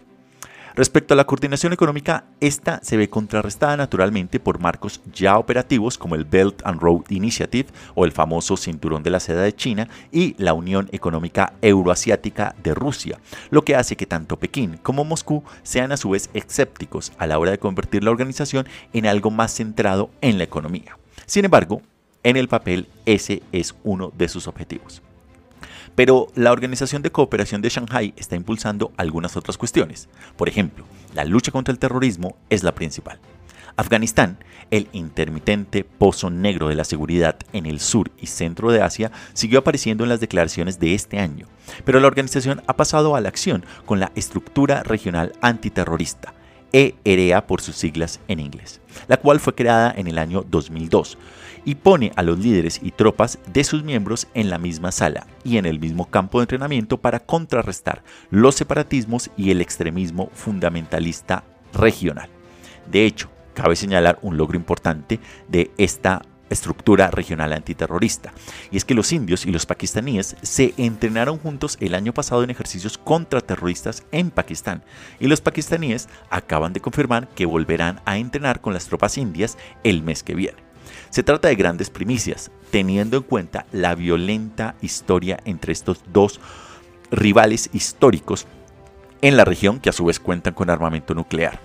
Respecto 0.77 1.15
a 1.15 1.17
la 1.17 1.25
coordinación 1.25 1.73
económica, 1.73 2.25
esta 2.41 2.81
se 2.83 2.97
ve 2.97 3.09
contrarrestada 3.09 3.77
naturalmente 3.77 4.41
por 4.41 4.59
marcos 4.59 5.01
ya 5.13 5.39
operativos 5.39 5.99
como 5.99 6.17
el 6.17 6.25
Belt 6.25 6.63
and 6.65 6.81
Road 6.81 7.05
Initiative 7.11 7.69
o 7.95 8.05
el 8.05 8.11
famoso 8.11 8.57
Cinturón 8.57 9.05
de 9.05 9.11
la 9.11 9.21
Seda 9.21 9.43
de 9.43 9.55
China 9.55 9.89
y 10.11 10.35
la 10.37 10.53
Unión 10.53 10.89
Económica 10.91 11.53
Euroasiática 11.63 12.57
de 12.61 12.75
Rusia, 12.75 13.21
lo 13.51 13.63
que 13.63 13.77
hace 13.77 13.95
que 13.95 14.07
tanto 14.07 14.37
Pekín 14.37 14.81
como 14.83 15.05
Moscú 15.05 15.45
sean 15.63 15.93
a 15.93 15.97
su 15.97 16.11
vez 16.11 16.29
escépticos 16.35 17.13
a 17.19 17.29
la 17.29 17.39
hora 17.39 17.53
de 17.53 17.59
convertir 17.59 18.03
la 18.03 18.11
organización 18.11 18.67
en 18.93 19.07
algo 19.07 19.31
más 19.31 19.55
centrado 19.55 20.11
en 20.23 20.39
la 20.39 20.45
economía. 20.45 20.99
Sin 21.25 21.45
embargo, 21.45 21.83
en 22.25 22.37
el 22.37 22.49
papel 22.49 22.89
ese 23.07 23.45
es 23.53 23.77
uno 23.85 24.13
de 24.17 24.29
sus 24.29 24.49
objetivos. 24.49 25.03
Pero 25.95 26.29
la 26.35 26.53
Organización 26.53 27.03
de 27.03 27.13
Cooperación 27.13 27.63
de 27.63 27.69
Shanghai 27.69 28.15
está 28.17 28.37
impulsando 28.37 28.93
algunas 28.97 29.37
otras 29.37 29.57
cuestiones. 29.57 30.09
Por 30.37 30.49
ejemplo, 30.49 30.85
la 31.15 31.25
lucha 31.25 31.53
contra 31.53 31.73
el 31.73 31.79
terrorismo 31.79 32.37
es 32.51 32.63
la 32.63 32.75
principal. 32.75 33.21
Afganistán, 33.77 34.39
el 34.71 34.89
intermitente 34.93 35.85
pozo 35.85 36.31
negro 36.31 36.69
de 36.69 36.77
la 36.77 36.85
seguridad 36.85 37.37
en 37.53 37.67
el 37.67 37.81
sur 37.81 38.11
y 38.21 38.27
centro 38.27 38.71
de 38.71 38.83
Asia, 38.83 39.11
siguió 39.33 39.61
apareciendo 39.61 40.05
en 40.05 40.11
las 40.11 40.21
declaraciones 40.21 40.79
de 40.79 40.95
este 40.95 41.19
año, 41.19 41.47
pero 41.85 41.99
la 41.99 42.07
organización 42.07 42.63
ha 42.67 42.77
pasado 42.77 43.17
a 43.17 43.21
la 43.21 43.29
acción 43.29 43.65
con 43.85 43.99
la 43.99 44.13
estructura 44.15 44.85
regional 44.85 45.33
antiterrorista, 45.41 46.35
EREA 46.73 47.47
por 47.47 47.61
sus 47.61 47.77
siglas 47.77 48.21
en 48.29 48.41
inglés, 48.41 48.81
la 49.09 49.17
cual 49.17 49.41
fue 49.41 49.55
creada 49.55 49.93
en 49.97 50.07
el 50.07 50.19
año 50.19 50.45
2002 50.49 51.19
y 51.65 51.77
pone 51.77 52.13
a 52.17 52.23
los 52.23 52.39
líderes 52.39 52.81
y 52.83 52.91
tropas 52.91 53.39
de 53.53 53.65
sus 53.65 53.83
miembros 53.83 54.27
en 54.35 54.51
la 54.51 54.59
misma 54.59 54.93
sala 54.93 55.27
y 55.45 55.57
en 55.57 55.67
el 55.67 55.81
mismo 55.81 56.11
campo 56.11 56.39
de 56.39 56.45
entrenamiento 56.45 56.99
para 56.99 57.21
contrarrestar 57.21 58.03
los 58.31 58.55
separatismos 58.55 59.31
y 59.37 59.51
el 59.51 59.61
extremismo 59.61 60.31
fundamentalista 60.35 61.45
regional. 61.73 62.29
De 62.91 63.05
hecho, 63.05 63.31
cabe 63.55 63.77
señalar 63.77 64.19
un 64.23 64.37
logro 64.37 64.57
importante 64.57 65.21
de 65.49 65.71
esta 65.79 66.23
estructura 66.51 67.11
regional 67.11 67.53
antiterrorista. 67.53 68.33
Y 68.71 68.77
es 68.77 68.85
que 68.85 68.95
los 68.95 69.13
indios 69.13 69.47
y 69.47 69.51
los 69.51 69.67
pakistaníes 69.67 70.37
se 70.43 70.75
entrenaron 70.77 71.39
juntos 71.39 71.77
el 71.81 71.95
año 71.95 72.13
pasado 72.15 72.43
en 72.43 72.51
ejercicios 72.51 72.99
contraterroristas 72.99 74.05
en 74.13 74.31
Pakistán. 74.31 74.83
Y 75.21 75.27
los 75.27 75.41
pakistaníes 75.41 76.09
acaban 76.31 76.73
de 76.73 76.81
confirmar 76.81 77.29
que 77.29 77.47
volverán 77.47 78.01
a 78.05 78.19
entrenar 78.19 78.61
con 78.61 78.75
las 78.75 78.87
tropas 78.87 79.19
indias 79.19 79.59
el 79.83 80.03
mes 80.03 80.23
que 80.23 80.35
viene. 80.35 80.64
Se 81.15 81.23
trata 81.23 81.47
de 81.47 81.55
grandes 81.55 81.91
primicias, 81.91 82.51
teniendo 82.73 83.17
en 83.19 83.23
cuenta 83.23 83.67
la 83.71 83.95
violenta 83.95 84.75
historia 84.83 85.39
entre 85.45 85.73
estos 85.73 86.03
dos 86.13 86.41
rivales 87.13 87.71
históricos 87.73 88.49
en 89.23 89.37
la 89.37 89.45
región 89.45 89.79
que 89.79 89.91
a 89.91 89.93
su 89.93 90.07
vez 90.07 90.19
cuentan 90.19 90.55
con 90.55 90.71
armamento 90.71 91.15
nuclear. 91.15 91.61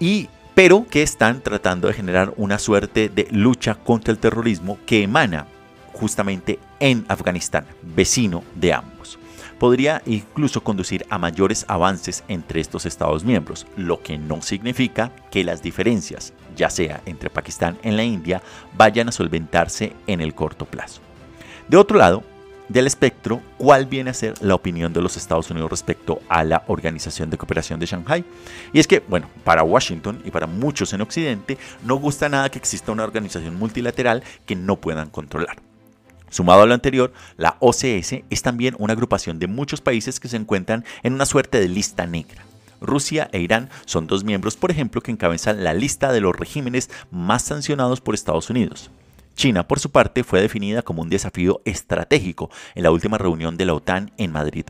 Y 0.00 0.28
pero 0.54 0.86
que 0.86 1.02
están 1.02 1.40
tratando 1.40 1.88
de 1.88 1.94
generar 1.94 2.34
una 2.36 2.58
suerte 2.58 3.08
de 3.08 3.26
lucha 3.30 3.74
contra 3.74 4.12
el 4.12 4.18
terrorismo 4.18 4.76
que 4.84 5.02
emana 5.02 5.46
justamente 5.94 6.58
en 6.78 7.06
Afganistán, 7.08 7.64
vecino 7.80 8.44
de 8.54 8.74
ambos. 8.74 9.18
Podría 9.58 10.02
incluso 10.04 10.62
conducir 10.62 11.06
a 11.08 11.18
mayores 11.18 11.64
avances 11.68 12.24
entre 12.28 12.60
estos 12.60 12.84
Estados 12.84 13.24
miembros, 13.24 13.66
lo 13.76 14.02
que 14.02 14.18
no 14.18 14.42
significa 14.42 15.12
que 15.30 15.44
las 15.44 15.62
diferencias, 15.62 16.34
ya 16.54 16.68
sea 16.68 17.00
entre 17.06 17.30
Pakistán 17.30 17.78
y 17.82 17.90
la 17.90 18.04
India, 18.04 18.42
vayan 18.76 19.08
a 19.08 19.12
solventarse 19.12 19.94
en 20.06 20.20
el 20.20 20.34
corto 20.34 20.66
plazo. 20.66 21.00
De 21.68 21.76
otro 21.76 21.98
lado, 21.98 22.22
del 22.68 22.86
espectro, 22.86 23.40
¿cuál 23.58 23.86
viene 23.86 24.10
a 24.10 24.14
ser 24.14 24.34
la 24.42 24.54
opinión 24.54 24.92
de 24.92 25.00
los 25.00 25.16
Estados 25.16 25.50
Unidos 25.50 25.70
respecto 25.70 26.20
a 26.28 26.42
la 26.42 26.64
Organización 26.66 27.30
de 27.30 27.38
Cooperación 27.38 27.78
de 27.78 27.86
Shanghai? 27.86 28.24
Y 28.72 28.80
es 28.80 28.86
que, 28.86 29.02
bueno, 29.06 29.28
para 29.44 29.62
Washington 29.62 30.20
y 30.24 30.30
para 30.30 30.46
muchos 30.46 30.92
en 30.92 31.00
Occidente, 31.00 31.58
no 31.84 31.96
gusta 31.96 32.28
nada 32.28 32.50
que 32.50 32.58
exista 32.58 32.92
una 32.92 33.04
organización 33.04 33.56
multilateral 33.56 34.22
que 34.44 34.56
no 34.56 34.76
puedan 34.76 35.10
controlar. 35.10 35.65
Sumado 36.36 36.60
a 36.60 36.66
lo 36.66 36.74
anterior, 36.74 37.14
la 37.38 37.56
OCS 37.60 38.24
es 38.28 38.42
también 38.42 38.76
una 38.78 38.92
agrupación 38.92 39.38
de 39.38 39.46
muchos 39.46 39.80
países 39.80 40.20
que 40.20 40.28
se 40.28 40.36
encuentran 40.36 40.84
en 41.02 41.14
una 41.14 41.24
suerte 41.24 41.58
de 41.58 41.66
lista 41.66 42.04
negra. 42.04 42.44
Rusia 42.78 43.30
e 43.32 43.40
Irán 43.40 43.70
son 43.86 44.06
dos 44.06 44.22
miembros, 44.22 44.54
por 44.54 44.70
ejemplo, 44.70 45.00
que 45.00 45.10
encabezan 45.10 45.64
la 45.64 45.72
lista 45.72 46.12
de 46.12 46.20
los 46.20 46.36
regímenes 46.36 46.90
más 47.10 47.40
sancionados 47.40 48.02
por 48.02 48.14
Estados 48.14 48.50
Unidos. 48.50 48.90
China, 49.34 49.66
por 49.66 49.80
su 49.80 49.90
parte, 49.90 50.24
fue 50.24 50.42
definida 50.42 50.82
como 50.82 51.00
un 51.00 51.08
desafío 51.08 51.62
estratégico 51.64 52.50
en 52.74 52.82
la 52.82 52.90
última 52.90 53.16
reunión 53.16 53.56
de 53.56 53.64
la 53.64 53.72
OTAN 53.72 54.12
en 54.18 54.30
Madrid. 54.30 54.66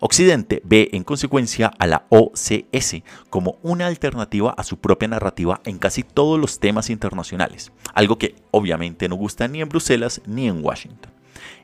Occidente 0.00 0.60
ve 0.64 0.90
en 0.92 1.04
consecuencia 1.04 1.72
a 1.78 1.86
la 1.86 2.06
OCS 2.10 3.02
como 3.30 3.56
una 3.62 3.86
alternativa 3.86 4.54
a 4.56 4.62
su 4.62 4.78
propia 4.78 5.08
narrativa 5.08 5.60
en 5.64 5.78
casi 5.78 6.02
todos 6.02 6.38
los 6.38 6.60
temas 6.60 6.90
internacionales, 6.90 7.72
algo 7.94 8.18
que 8.18 8.34
obviamente 8.50 9.08
no 9.08 9.16
gusta 9.16 9.48
ni 9.48 9.60
en 9.60 9.68
Bruselas 9.68 10.20
ni 10.26 10.48
en 10.48 10.64
Washington. 10.64 11.12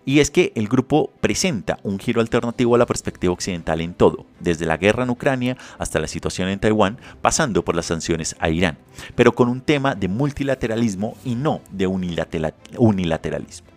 Y 0.04 0.18
es 0.18 0.30
que 0.30 0.52
el 0.56 0.68
grupo 0.68 1.10
presenta 1.20 1.78
un 1.84 1.98
giro 1.98 2.20
alternativo 2.20 2.74
a 2.74 2.78
la 2.78 2.86
perspectiva 2.86 3.32
occidental 3.32 3.80
en 3.80 3.94
todo, 3.94 4.26
desde 4.40 4.66
la 4.66 4.76
guerra 4.76 5.04
en 5.04 5.10
Ucrania 5.10 5.56
hasta 5.78 6.00
la 6.00 6.08
situación 6.08 6.48
en 6.48 6.58
Taiwán, 6.58 6.98
pasando 7.20 7.64
por 7.64 7.76
las 7.76 7.86
sanciones 7.86 8.34
a 8.40 8.50
Irán, 8.50 8.78
pero 9.14 9.32
con 9.32 9.48
un 9.48 9.60
tema 9.60 9.94
de 9.94 10.08
multilateralismo 10.08 11.16
y 11.24 11.36
no 11.36 11.60
de 11.70 11.86
unilateralismo. 11.86 13.71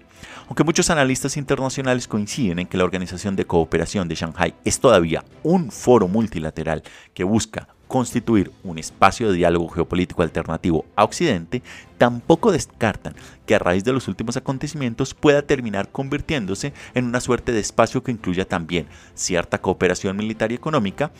Aunque 0.47 0.63
muchos 0.63 0.91
analistas 0.91 1.37
internacionales 1.37 2.07
coinciden 2.07 2.59
en 2.59 2.67
que 2.67 2.77
la 2.77 2.83
Organización 2.83 3.35
de 3.35 3.45
Cooperación 3.45 4.07
de 4.07 4.15
Shanghai 4.15 4.53
es 4.63 4.79
todavía 4.79 5.25
un 5.41 5.71
foro 5.71 6.07
multilateral 6.07 6.83
que 7.15 7.23
busca 7.23 7.67
constituir 7.87 8.51
un 8.63 8.77
espacio 8.77 9.29
de 9.29 9.37
diálogo 9.37 9.69
geopolítico 9.69 10.21
alternativo 10.21 10.85
a 10.95 11.03
Occidente, 11.03 11.63
tampoco 11.97 12.51
descartan 12.51 13.15
que 13.45 13.55
a 13.55 13.59
raíz 13.59 13.83
de 13.83 13.93
los 13.93 14.07
últimos 14.07 14.37
acontecimientos 14.37 15.13
pueda 15.13 15.41
terminar 15.41 15.89
convirtiéndose 15.89 16.73
en 16.93 17.05
una 17.05 17.21
suerte 17.21 17.51
de 17.51 17.59
espacio 17.59 18.03
que 18.03 18.11
incluya 18.11 18.45
también 18.45 18.87
cierta 19.13 19.59
cooperación 19.59 20.17
militar 20.17 20.51
y 20.51 20.55
económica, 20.55 21.11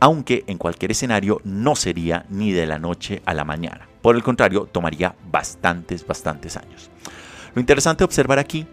aunque 0.00 0.44
en 0.46 0.58
cualquier 0.58 0.90
escenario 0.90 1.40
no 1.44 1.76
sería 1.76 2.26
ni 2.28 2.52
de 2.52 2.66
la 2.66 2.78
noche 2.78 3.22
a 3.26 3.34
la 3.34 3.44
mañana. 3.44 3.88
Por 4.02 4.16
el 4.16 4.22
contrario, 4.22 4.68
tomaría 4.70 5.14
bastantes, 5.30 6.06
bastantes 6.06 6.56
años. 6.56 6.90
Lo 7.56 7.60
interesante 7.60 8.00
de 8.00 8.04
observar 8.04 8.38
aquí 8.38 8.66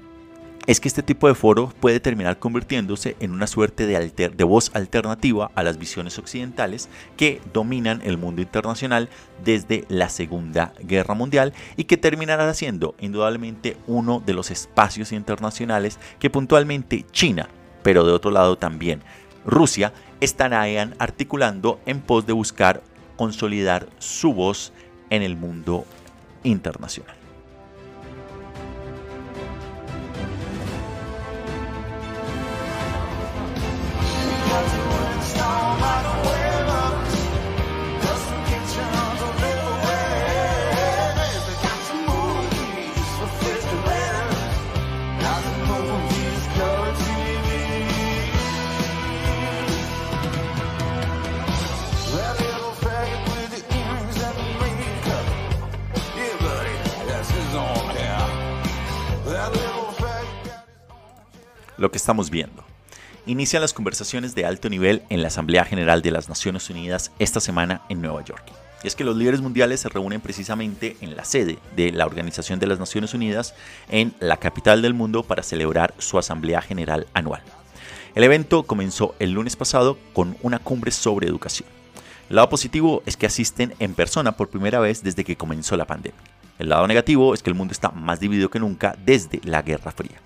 es 0.67 0.81
que 0.81 0.89
este 0.89 1.03
tipo 1.03 1.29
de 1.29 1.35
foro 1.35 1.71
puede 1.79 2.01
terminar 2.01 2.37
convirtiéndose 2.37 3.15
en 3.21 3.31
una 3.31 3.47
suerte 3.47 3.85
de, 3.85 4.43
voz 4.43 4.71
alternativa 4.73 5.49
a 5.55 5.63
las 5.63 5.77
visiones 5.77 6.19
occidentales 6.19 6.89
que 7.15 7.39
dominan 7.53 8.01
el 8.03 8.17
mundo 8.17 8.41
internacional 8.41 9.07
desde 9.41 9.85
la 9.87 10.09
Segunda 10.09 10.73
Guerra 10.81 11.13
Mundial 11.13 11.53
y 11.77 11.85
que 11.85 11.95
terminará 11.95 12.53
siendo 12.53 12.93
indudablemente 12.99 13.77
uno 13.87 14.21
de 14.25 14.33
los 14.33 14.51
espacios 14.51 15.13
internacionales 15.13 15.97
que 16.19 16.29
puntualmente 16.29 17.05
China, 17.09 17.47
pero 17.83 18.03
de 18.03 18.11
otro 18.11 18.31
lado 18.31 18.57
también 18.57 19.01
Rusia, 19.45 19.93
estarán 20.19 20.93
articulando 20.99 21.79
en 21.85 22.01
pos 22.01 22.27
de 22.27 22.33
buscar 22.33 22.83
consolidar 23.15 23.87
su 23.97 24.33
voz 24.33 24.73
en 25.09 25.21
el 25.21 25.37
mundo 25.37 25.85
internacional. 26.43 27.22
Lo 61.77 61.91
que 61.91 61.97
estamos 61.97 62.29
viendo. 62.29 62.63
Inician 63.25 63.61
las 63.61 63.73
conversaciones 63.73 64.35
de 64.35 64.45
alto 64.45 64.69
nivel 64.69 65.03
en 65.09 65.21
la 65.21 65.29
Asamblea 65.29 65.63
General 65.63 66.01
de 66.01 66.11
las 66.11 66.27
Naciones 66.27 66.69
Unidas 66.69 67.11
esta 67.19 67.39
semana 67.39 67.81
en 67.89 68.01
Nueva 68.01 68.23
York. 68.23 68.43
Y 68.83 68.87
es 68.87 68.95
que 68.95 69.05
los 69.05 69.15
líderes 69.15 69.39
mundiales 69.39 69.79
se 69.79 69.87
reúnen 69.87 70.19
precisamente 70.19 70.97
en 70.99 71.15
la 71.15 71.23
sede 71.23 71.57
de 71.75 71.91
la 71.91 72.05
Organización 72.05 72.59
de 72.59 72.67
las 72.67 72.79
Naciones 72.79 73.13
Unidas 73.13 73.55
en 73.89 74.13
la 74.19 74.37
capital 74.37 74.81
del 74.81 74.93
mundo 74.93 75.23
para 75.23 75.41
celebrar 75.41 75.93
su 75.99 76.19
Asamblea 76.19 76.61
General 76.61 77.07
anual. 77.13 77.41
El 78.13 78.25
evento 78.25 78.63
comenzó 78.63 79.15
el 79.19 79.31
lunes 79.31 79.55
pasado 79.55 79.97
con 80.11 80.35
una 80.41 80.59
cumbre 80.59 80.91
sobre 80.91 81.27
educación. 81.27 81.69
El 82.29 82.35
lado 82.35 82.49
positivo 82.49 83.03
es 83.05 83.15
que 83.15 83.25
asisten 83.25 83.73
en 83.79 83.95
persona 83.95 84.33
por 84.33 84.49
primera 84.49 84.79
vez 84.79 85.01
desde 85.01 85.23
que 85.23 85.37
comenzó 85.37 85.77
la 85.77 85.85
pandemia. 85.85 86.19
El 86.59 86.69
lado 86.69 86.85
negativo 86.87 87.33
es 87.33 87.41
que 87.41 87.49
el 87.49 87.55
mundo 87.55 87.71
está 87.71 87.89
más 87.89 88.19
dividido 88.19 88.49
que 88.49 88.59
nunca 88.59 88.95
desde 89.05 89.39
la 89.43 89.61
Guerra 89.61 89.91
Fría. 89.91 90.19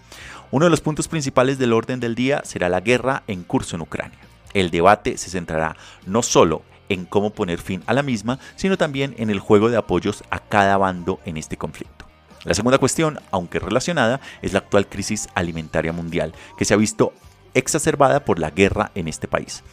Uno 0.49 0.65
de 0.65 0.69
los 0.69 0.79
puntos 0.79 1.09
principales 1.09 1.59
del 1.59 1.73
orden 1.73 1.99
del 1.99 2.15
día 2.15 2.41
será 2.45 2.69
la 2.69 2.79
guerra 2.79 3.23
en 3.27 3.43
curso 3.43 3.75
en 3.75 3.81
Ucrania. 3.81 4.19
El 4.53 4.71
debate 4.71 5.17
se 5.17 5.29
centrará 5.29 5.75
no 6.05 6.23
solo 6.23 6.61
en 6.87 7.03
cómo 7.03 7.31
poner 7.31 7.59
fin 7.59 7.83
a 7.85 7.93
la 7.93 8.01
misma, 8.01 8.39
sino 8.55 8.77
también 8.77 9.13
en 9.17 9.29
el 9.29 9.41
juego 9.41 9.69
de 9.69 9.75
apoyos 9.75 10.23
a 10.29 10.39
cada 10.39 10.77
bando 10.77 11.19
en 11.25 11.35
este 11.35 11.57
conflicto. 11.57 12.05
La 12.45 12.53
segunda 12.53 12.77
cuestión, 12.77 13.19
aunque 13.29 13.59
relacionada, 13.59 14.21
es 14.41 14.53
la 14.53 14.59
actual 14.59 14.87
crisis 14.87 15.27
alimentaria 15.35 15.91
mundial, 15.91 16.33
que 16.57 16.63
se 16.63 16.73
ha 16.73 16.77
visto 16.77 17.11
exacerbada 17.53 18.23
por 18.23 18.39
la 18.39 18.51
guerra 18.51 18.91
en 18.95 19.09
este 19.09 19.27
país, 19.27 19.63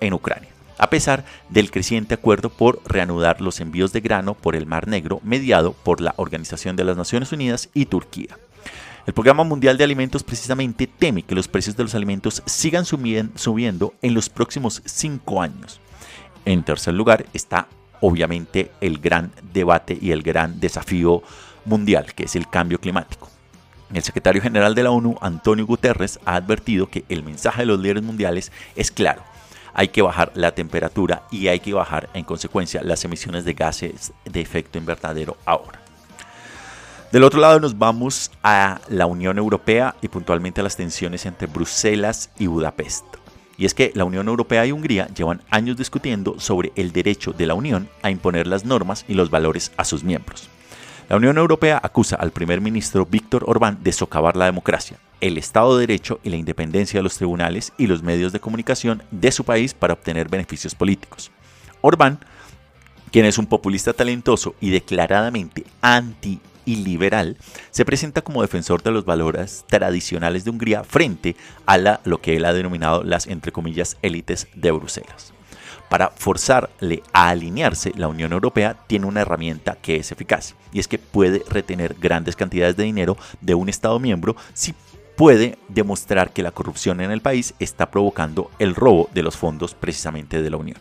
en 0.00 0.14
Ucrania, 0.14 0.50
a 0.78 0.90
pesar 0.90 1.24
del 1.48 1.70
creciente 1.70 2.14
acuerdo 2.14 2.50
por 2.50 2.80
reanudar 2.86 3.40
los 3.40 3.60
envíos 3.60 3.92
de 3.92 4.00
grano 4.00 4.34
por 4.34 4.56
el 4.56 4.66
Mar 4.66 4.88
Negro 4.88 5.20
mediado 5.22 5.74
por 5.74 6.00
la 6.00 6.14
Organización 6.16 6.74
de 6.74 6.82
las 6.82 6.96
Naciones 6.96 7.30
Unidas 7.30 7.68
y 7.72 7.86
Turquía. 7.86 8.36
El 9.06 9.12
Programa 9.12 9.44
Mundial 9.44 9.76
de 9.76 9.84
Alimentos 9.84 10.22
precisamente 10.22 10.86
teme 10.86 11.24
que 11.24 11.34
los 11.34 11.46
precios 11.46 11.76
de 11.76 11.82
los 11.82 11.94
alimentos 11.94 12.42
sigan 12.46 12.86
subiendo 12.86 13.94
en 14.00 14.14
los 14.14 14.30
próximos 14.30 14.80
cinco 14.86 15.42
años. 15.42 15.78
En 16.46 16.62
tercer 16.62 16.94
lugar 16.94 17.26
está 17.34 17.68
obviamente 18.00 18.70
el 18.80 18.98
gran 18.98 19.32
debate 19.52 19.98
y 20.00 20.10
el 20.12 20.22
gran 20.22 20.58
desafío 20.58 21.22
mundial, 21.66 22.14
que 22.14 22.24
es 22.24 22.34
el 22.34 22.48
cambio 22.48 22.80
climático. 22.80 23.28
El 23.92 24.02
secretario 24.02 24.40
general 24.40 24.74
de 24.74 24.82
la 24.82 24.90
ONU, 24.90 25.16
Antonio 25.20 25.66
Guterres, 25.66 26.18
ha 26.24 26.36
advertido 26.36 26.88
que 26.88 27.04
el 27.10 27.22
mensaje 27.22 27.62
de 27.62 27.66
los 27.66 27.80
líderes 27.80 28.02
mundiales 28.02 28.52
es 28.74 28.90
claro. 28.90 29.22
Hay 29.74 29.88
que 29.88 30.02
bajar 30.02 30.32
la 30.34 30.54
temperatura 30.54 31.24
y 31.30 31.48
hay 31.48 31.60
que 31.60 31.74
bajar 31.74 32.08
en 32.14 32.24
consecuencia 32.24 32.82
las 32.82 33.04
emisiones 33.04 33.44
de 33.44 33.52
gases 33.52 34.14
de 34.24 34.40
efecto 34.40 34.78
invernadero 34.78 35.36
ahora. 35.44 35.83
Del 37.14 37.22
otro 37.22 37.40
lado 37.40 37.60
nos 37.60 37.78
vamos 37.78 38.32
a 38.42 38.80
la 38.88 39.06
Unión 39.06 39.38
Europea 39.38 39.94
y 40.02 40.08
puntualmente 40.08 40.60
a 40.60 40.64
las 40.64 40.76
tensiones 40.76 41.26
entre 41.26 41.46
Bruselas 41.46 42.30
y 42.40 42.48
Budapest. 42.48 43.04
Y 43.56 43.66
es 43.66 43.72
que 43.72 43.92
la 43.94 44.04
Unión 44.04 44.26
Europea 44.26 44.66
y 44.66 44.72
Hungría 44.72 45.06
llevan 45.14 45.40
años 45.48 45.76
discutiendo 45.76 46.40
sobre 46.40 46.72
el 46.74 46.90
derecho 46.90 47.32
de 47.32 47.46
la 47.46 47.54
Unión 47.54 47.88
a 48.02 48.10
imponer 48.10 48.48
las 48.48 48.64
normas 48.64 49.04
y 49.06 49.14
los 49.14 49.30
valores 49.30 49.70
a 49.76 49.84
sus 49.84 50.02
miembros. 50.02 50.48
La 51.08 51.14
Unión 51.14 51.38
Europea 51.38 51.80
acusa 51.80 52.16
al 52.16 52.32
primer 52.32 52.60
ministro 52.60 53.06
Víctor 53.06 53.44
Orbán 53.46 53.78
de 53.84 53.92
socavar 53.92 54.34
la 54.34 54.46
democracia, 54.46 54.98
el 55.20 55.38
Estado 55.38 55.76
de 55.76 55.86
Derecho 55.86 56.18
y 56.24 56.30
la 56.30 56.36
independencia 56.36 56.98
de 56.98 57.04
los 57.04 57.16
tribunales 57.16 57.72
y 57.78 57.86
los 57.86 58.02
medios 58.02 58.32
de 58.32 58.40
comunicación 58.40 59.04
de 59.12 59.30
su 59.30 59.44
país 59.44 59.72
para 59.72 59.94
obtener 59.94 60.28
beneficios 60.28 60.74
políticos. 60.74 61.30
Orbán, 61.80 62.18
quien 63.12 63.24
es 63.24 63.38
un 63.38 63.46
populista 63.46 63.92
talentoso 63.92 64.56
y 64.60 64.70
declaradamente 64.70 65.64
anti 65.80 66.40
y 66.64 66.76
liberal, 66.76 67.36
se 67.70 67.84
presenta 67.84 68.22
como 68.22 68.42
defensor 68.42 68.82
de 68.82 68.90
los 68.90 69.04
valores 69.04 69.64
tradicionales 69.68 70.44
de 70.44 70.50
Hungría 70.50 70.84
frente 70.84 71.36
a 71.66 71.78
lo 72.04 72.20
que 72.20 72.36
él 72.36 72.44
ha 72.44 72.52
denominado 72.52 73.02
las, 73.02 73.26
entre 73.26 73.52
comillas, 73.52 73.96
élites 74.02 74.48
de 74.54 74.70
Bruselas. 74.70 75.32
Para 75.88 76.10
forzarle 76.10 77.02
a 77.12 77.28
alinearse, 77.28 77.92
la 77.94 78.08
Unión 78.08 78.32
Europea 78.32 78.76
tiene 78.86 79.06
una 79.06 79.20
herramienta 79.20 79.76
que 79.80 79.96
es 79.96 80.10
eficaz, 80.10 80.54
y 80.72 80.80
es 80.80 80.88
que 80.88 80.98
puede 80.98 81.42
retener 81.48 81.94
grandes 82.00 82.36
cantidades 82.36 82.76
de 82.76 82.84
dinero 82.84 83.16
de 83.40 83.54
un 83.54 83.68
Estado 83.68 84.00
miembro 84.00 84.34
si 84.54 84.74
puede 85.16 85.58
demostrar 85.68 86.32
que 86.32 86.42
la 86.42 86.50
corrupción 86.50 87.00
en 87.00 87.10
el 87.10 87.20
país 87.20 87.54
está 87.60 87.90
provocando 87.90 88.50
el 88.58 88.74
robo 88.74 89.08
de 89.14 89.22
los 89.22 89.36
fondos 89.36 89.74
precisamente 89.74 90.42
de 90.42 90.50
la 90.50 90.56
Unión. 90.56 90.78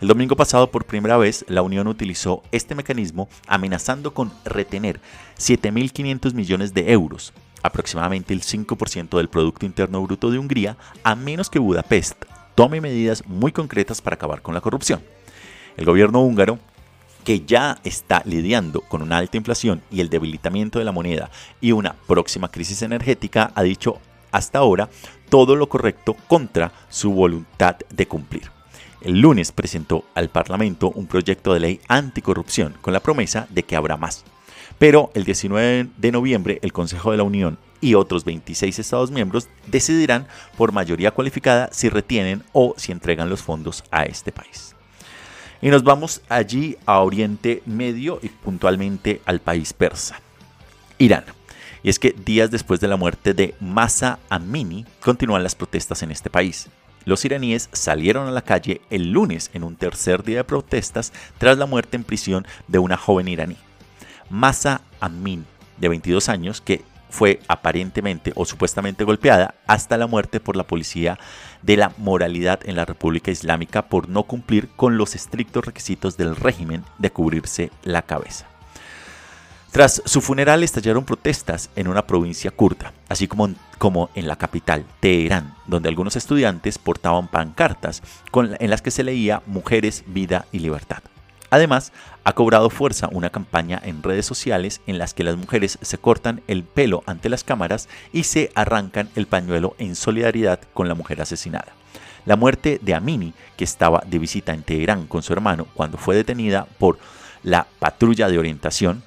El 0.00 0.06
domingo 0.06 0.36
pasado, 0.36 0.70
por 0.70 0.84
primera 0.84 1.16
vez, 1.16 1.44
la 1.48 1.62
Unión 1.62 1.88
utilizó 1.88 2.44
este 2.52 2.76
mecanismo 2.76 3.28
amenazando 3.48 4.14
con 4.14 4.30
retener 4.44 5.00
7.500 5.38 6.34
millones 6.34 6.72
de 6.72 6.92
euros, 6.92 7.32
aproximadamente 7.64 8.32
el 8.32 8.42
5% 8.42 9.16
del 9.16 9.28
Producto 9.28 9.66
Interno 9.66 10.00
Bruto 10.02 10.30
de 10.30 10.38
Hungría, 10.38 10.76
a 11.02 11.16
menos 11.16 11.50
que 11.50 11.58
Budapest 11.58 12.24
tome 12.54 12.80
medidas 12.80 13.26
muy 13.26 13.50
concretas 13.50 14.00
para 14.00 14.14
acabar 14.14 14.40
con 14.40 14.54
la 14.54 14.60
corrupción. 14.60 15.02
El 15.76 15.84
gobierno 15.84 16.20
húngaro 16.20 16.60
que 17.24 17.40
ya 17.40 17.80
está 17.82 18.22
lidiando 18.24 18.82
con 18.82 19.02
una 19.02 19.18
alta 19.18 19.36
inflación 19.36 19.82
y 19.90 20.00
el 20.00 20.10
debilitamiento 20.10 20.78
de 20.78 20.84
la 20.84 20.92
moneda 20.92 21.28
y 21.60 21.72
una 21.72 21.94
próxima 22.06 22.52
crisis 22.52 22.82
energética, 22.82 23.50
ha 23.56 23.64
dicho 23.64 23.98
hasta 24.30 24.60
ahora 24.60 24.88
todo 25.28 25.56
lo 25.56 25.68
correcto 25.68 26.14
contra 26.28 26.72
su 26.88 27.12
voluntad 27.12 27.76
de 27.90 28.06
cumplir. 28.06 28.57
El 29.00 29.20
lunes 29.20 29.52
presentó 29.52 30.04
al 30.14 30.28
Parlamento 30.28 30.90
un 30.90 31.06
proyecto 31.06 31.54
de 31.54 31.60
ley 31.60 31.80
anticorrupción 31.86 32.74
con 32.80 32.92
la 32.92 33.00
promesa 33.00 33.46
de 33.50 33.62
que 33.62 33.76
habrá 33.76 33.96
más. 33.96 34.24
Pero 34.78 35.10
el 35.14 35.24
19 35.24 35.88
de 35.96 36.12
noviembre 36.12 36.58
el 36.62 36.72
Consejo 36.72 37.10
de 37.10 37.16
la 37.16 37.22
Unión 37.22 37.58
y 37.80 37.94
otros 37.94 38.24
26 38.24 38.78
Estados 38.78 39.10
miembros 39.10 39.48
decidirán 39.66 40.26
por 40.56 40.72
mayoría 40.72 41.12
cualificada 41.12 41.68
si 41.72 41.88
retienen 41.88 42.42
o 42.52 42.74
si 42.76 42.92
entregan 42.92 43.30
los 43.30 43.42
fondos 43.42 43.84
a 43.90 44.04
este 44.04 44.32
país. 44.32 44.74
Y 45.60 45.68
nos 45.70 45.82
vamos 45.82 46.22
allí 46.28 46.76
a 46.86 47.00
Oriente 47.00 47.62
Medio 47.66 48.20
y 48.22 48.28
puntualmente 48.28 49.20
al 49.24 49.40
país 49.40 49.72
persa, 49.72 50.20
Irán. 50.98 51.24
Y 51.82 51.90
es 51.90 51.98
que 51.98 52.12
días 52.12 52.50
después 52.50 52.80
de 52.80 52.88
la 52.88 52.96
muerte 52.96 53.34
de 53.34 53.54
Masa 53.60 54.18
Amini 54.28 54.84
continúan 55.00 55.42
las 55.42 55.54
protestas 55.54 56.02
en 56.02 56.10
este 56.10 56.30
país. 56.30 56.68
Los 57.08 57.24
iraníes 57.24 57.70
salieron 57.72 58.28
a 58.28 58.32
la 58.32 58.42
calle 58.42 58.82
el 58.90 59.12
lunes 59.12 59.50
en 59.54 59.64
un 59.64 59.76
tercer 59.76 60.24
día 60.24 60.36
de 60.36 60.44
protestas 60.44 61.14
tras 61.38 61.56
la 61.56 61.64
muerte 61.64 61.96
en 61.96 62.04
prisión 62.04 62.46
de 62.66 62.78
una 62.80 62.98
joven 62.98 63.28
iraní. 63.28 63.56
Masa 64.28 64.82
Amin, 65.00 65.46
de 65.78 65.88
22 65.88 66.28
años, 66.28 66.60
que 66.60 66.84
fue 67.08 67.40
aparentemente 67.48 68.34
o 68.34 68.44
supuestamente 68.44 69.04
golpeada 69.04 69.54
hasta 69.66 69.96
la 69.96 70.06
muerte 70.06 70.38
por 70.38 70.54
la 70.54 70.66
policía 70.66 71.18
de 71.62 71.78
la 71.78 71.94
moralidad 71.96 72.60
en 72.68 72.76
la 72.76 72.84
República 72.84 73.30
Islámica 73.30 73.88
por 73.88 74.10
no 74.10 74.24
cumplir 74.24 74.68
con 74.68 74.98
los 74.98 75.14
estrictos 75.14 75.64
requisitos 75.64 76.18
del 76.18 76.36
régimen 76.36 76.84
de 76.98 77.10
cubrirse 77.10 77.70
la 77.84 78.02
cabeza. 78.02 78.57
Tras 79.78 80.02
su 80.06 80.20
funeral 80.20 80.64
estallaron 80.64 81.04
protestas 81.04 81.70
en 81.76 81.86
una 81.86 82.04
provincia 82.04 82.50
kurda, 82.50 82.92
así 83.08 83.28
como, 83.28 84.10
en 84.16 84.26
la 84.26 84.34
capital, 84.34 84.84
Teherán, 84.98 85.54
donde 85.68 85.88
algunos 85.88 86.16
estudiantes 86.16 86.78
portaban 86.78 87.28
pancartas 87.28 88.02
en 88.34 88.70
las 88.70 88.82
que 88.82 88.90
se 88.90 89.04
leía 89.04 89.40
Mujeres, 89.46 90.02
Vida 90.08 90.46
y 90.50 90.58
Libertad. 90.58 91.04
Además, 91.50 91.92
ha 92.24 92.32
cobrado 92.32 92.70
fuerza 92.70 93.08
una 93.12 93.30
campaña 93.30 93.80
en 93.84 94.02
redes 94.02 94.26
sociales 94.26 94.80
en 94.88 94.98
las 94.98 95.14
que 95.14 95.22
las 95.22 95.36
mujeres 95.36 95.78
se 95.80 95.98
cortan 95.98 96.42
el 96.48 96.64
pelo 96.64 97.04
ante 97.06 97.28
las 97.28 97.44
cámaras 97.44 97.88
y 98.12 98.24
se 98.24 98.50
arrancan 98.56 99.08
el 99.14 99.28
pañuelo 99.28 99.76
en 99.78 99.94
solidaridad 99.94 100.58
con 100.74 100.88
la 100.88 100.96
mujer 100.96 101.22
asesinada. 101.22 101.72
La 102.26 102.34
muerte 102.34 102.80
de 102.82 102.94
Amini, 102.94 103.32
que 103.56 103.62
estaba 103.62 104.02
de 104.04 104.18
visita 104.18 104.52
en 104.52 104.64
Teherán 104.64 105.06
con 105.06 105.22
su 105.22 105.32
hermano 105.32 105.68
cuando 105.72 105.98
fue 105.98 106.16
detenida 106.16 106.66
por 106.80 106.98
la 107.44 107.68
patrulla 107.78 108.28
de 108.28 108.40
orientación, 108.40 109.06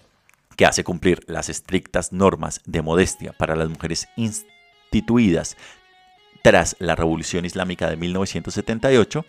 que 0.56 0.66
hace 0.66 0.84
cumplir 0.84 1.24
las 1.28 1.50
estrictas 1.50 2.12
normas 2.12 2.62
de 2.66 2.82
modestia 2.82 3.34
para 3.34 3.56
las 3.56 3.70
mujeres 3.70 4.08
instituidas 4.16 5.58
tras 6.44 6.76
la 6.80 6.96
Revolución 6.96 7.46
Islámica 7.46 7.90
de 7.90 7.98
1978, 7.98 9.26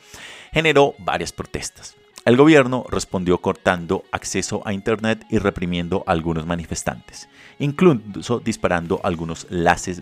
generó 0.53 0.95
varias 0.99 1.33
protestas. 1.33 1.95
El 2.25 2.37
gobierno 2.37 2.87
respondió 2.89 3.39
cortando 3.39 4.05
acceso 4.13 4.63
a 4.65 4.73
Internet 4.73 5.27
y 5.29 5.39
reprimiendo 5.39 6.05
a 6.07 6.13
algunos 6.13 6.47
manifestantes, 6.47 7.29
incluso 7.59 8.39
disparando 8.39 9.01
algunos 9.03 9.47
laces 9.51 10.01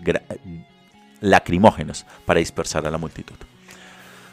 lacrimógenos 1.19 2.05
para 2.25 2.39
dispersar 2.39 2.85
a 2.85 2.91
la 2.91 2.97
multitud. 2.97 3.35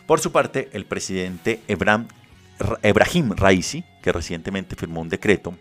Por 0.07 0.21
su 0.21 0.33
parte, 0.33 0.69
el 0.73 0.85
presidente 0.85 1.63
Ebrahim 1.67 3.31
Raisi, 3.31 3.85
que 4.03 4.13
recientemente 4.13 4.77
firmó 4.77 5.01
un 5.01 5.09
decreto 5.09 5.55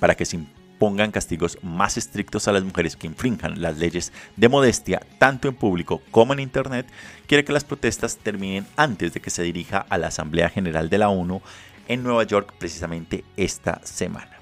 para 0.00 0.16
que 0.16 0.24
se 0.24 0.40
pongan 0.80 1.12
castigos 1.12 1.58
más 1.62 1.98
estrictos 1.98 2.48
a 2.48 2.52
las 2.52 2.64
mujeres 2.64 2.96
que 2.96 3.06
infrinjan 3.06 3.60
las 3.60 3.76
leyes 3.78 4.12
de 4.36 4.48
modestia, 4.48 5.02
tanto 5.18 5.46
en 5.46 5.54
público 5.54 6.00
como 6.10 6.32
en 6.32 6.40
Internet, 6.40 6.86
quiere 7.26 7.44
que 7.44 7.52
las 7.52 7.64
protestas 7.64 8.16
terminen 8.16 8.66
antes 8.76 9.12
de 9.12 9.20
que 9.20 9.30
se 9.30 9.42
dirija 9.42 9.86
a 9.88 9.98
la 9.98 10.08
Asamblea 10.08 10.48
General 10.48 10.88
de 10.88 10.98
la 10.98 11.10
ONU 11.10 11.42
en 11.86 12.02
Nueva 12.02 12.24
York 12.24 12.54
precisamente 12.58 13.24
esta 13.36 13.80
semana. 13.84 14.39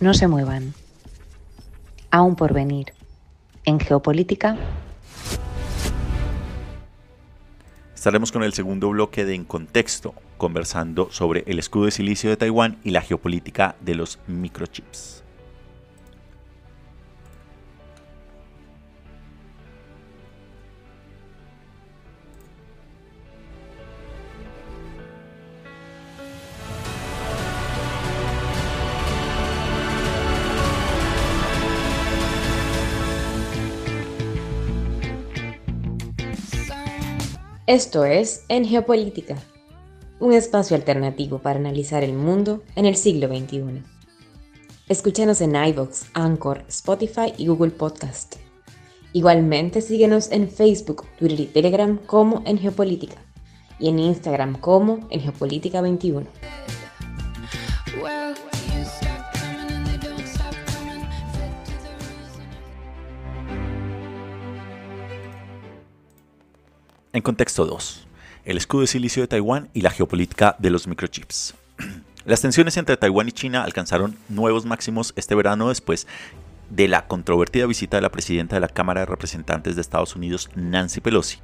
No 0.00 0.14
se 0.14 0.28
muevan. 0.28 0.72
Aún 2.10 2.34
por 2.34 2.54
venir. 2.54 2.94
En 3.66 3.78
geopolítica. 3.78 4.56
Estaremos 7.94 8.32
con 8.32 8.42
el 8.42 8.54
segundo 8.54 8.88
bloque 8.88 9.26
de 9.26 9.34
En 9.34 9.44
Contexto, 9.44 10.14
conversando 10.38 11.12
sobre 11.12 11.44
el 11.46 11.58
escudo 11.58 11.84
de 11.84 11.90
silicio 11.90 12.30
de 12.30 12.38
Taiwán 12.38 12.78
y 12.82 12.92
la 12.92 13.02
geopolítica 13.02 13.76
de 13.82 13.94
los 13.94 14.18
microchips. 14.26 15.22
Esto 37.70 38.04
es 38.04 38.44
En 38.48 38.64
Geopolítica, 38.64 39.36
un 40.18 40.32
espacio 40.32 40.74
alternativo 40.74 41.38
para 41.38 41.60
analizar 41.60 42.02
el 42.02 42.14
mundo 42.14 42.64
en 42.74 42.84
el 42.84 42.96
siglo 42.96 43.28
XXI. 43.28 43.84
Escúchanos 44.88 45.40
en 45.40 45.54
iVoox, 45.54 46.06
Anchor, 46.14 46.64
Spotify 46.66 47.32
y 47.38 47.46
Google 47.46 47.70
Podcast. 47.70 48.38
Igualmente 49.12 49.82
síguenos 49.82 50.32
en 50.32 50.50
Facebook, 50.50 51.04
Twitter 51.16 51.38
y 51.38 51.46
Telegram 51.46 51.96
como 51.96 52.42
En 52.44 52.58
Geopolítica 52.58 53.22
y 53.78 53.88
en 53.88 54.00
Instagram 54.00 54.58
como 54.58 55.06
En 55.08 55.20
Geopolítica 55.20 55.80
21. 55.80 56.26
En 67.12 67.22
contexto 67.22 67.66
2. 67.66 68.06
El 68.44 68.56
escudo 68.56 68.82
de 68.82 68.86
silicio 68.86 69.24
de 69.24 69.26
Taiwán 69.26 69.68
y 69.74 69.80
la 69.80 69.90
geopolítica 69.90 70.54
de 70.60 70.70
los 70.70 70.86
microchips. 70.86 71.54
Las 72.24 72.40
tensiones 72.40 72.76
entre 72.76 72.96
Taiwán 72.96 73.26
y 73.26 73.32
China 73.32 73.64
alcanzaron 73.64 74.16
nuevos 74.28 74.64
máximos 74.64 75.12
este 75.16 75.34
verano 75.34 75.70
después 75.70 76.06
de 76.68 76.86
la 76.86 77.08
controvertida 77.08 77.66
visita 77.66 77.96
de 77.96 78.02
la 78.02 78.12
presidenta 78.12 78.54
de 78.54 78.60
la 78.60 78.68
Cámara 78.68 79.00
de 79.00 79.06
Representantes 79.06 79.74
de 79.74 79.80
Estados 79.80 80.14
Unidos, 80.14 80.50
Nancy 80.54 81.00
Pelosi, 81.00 81.38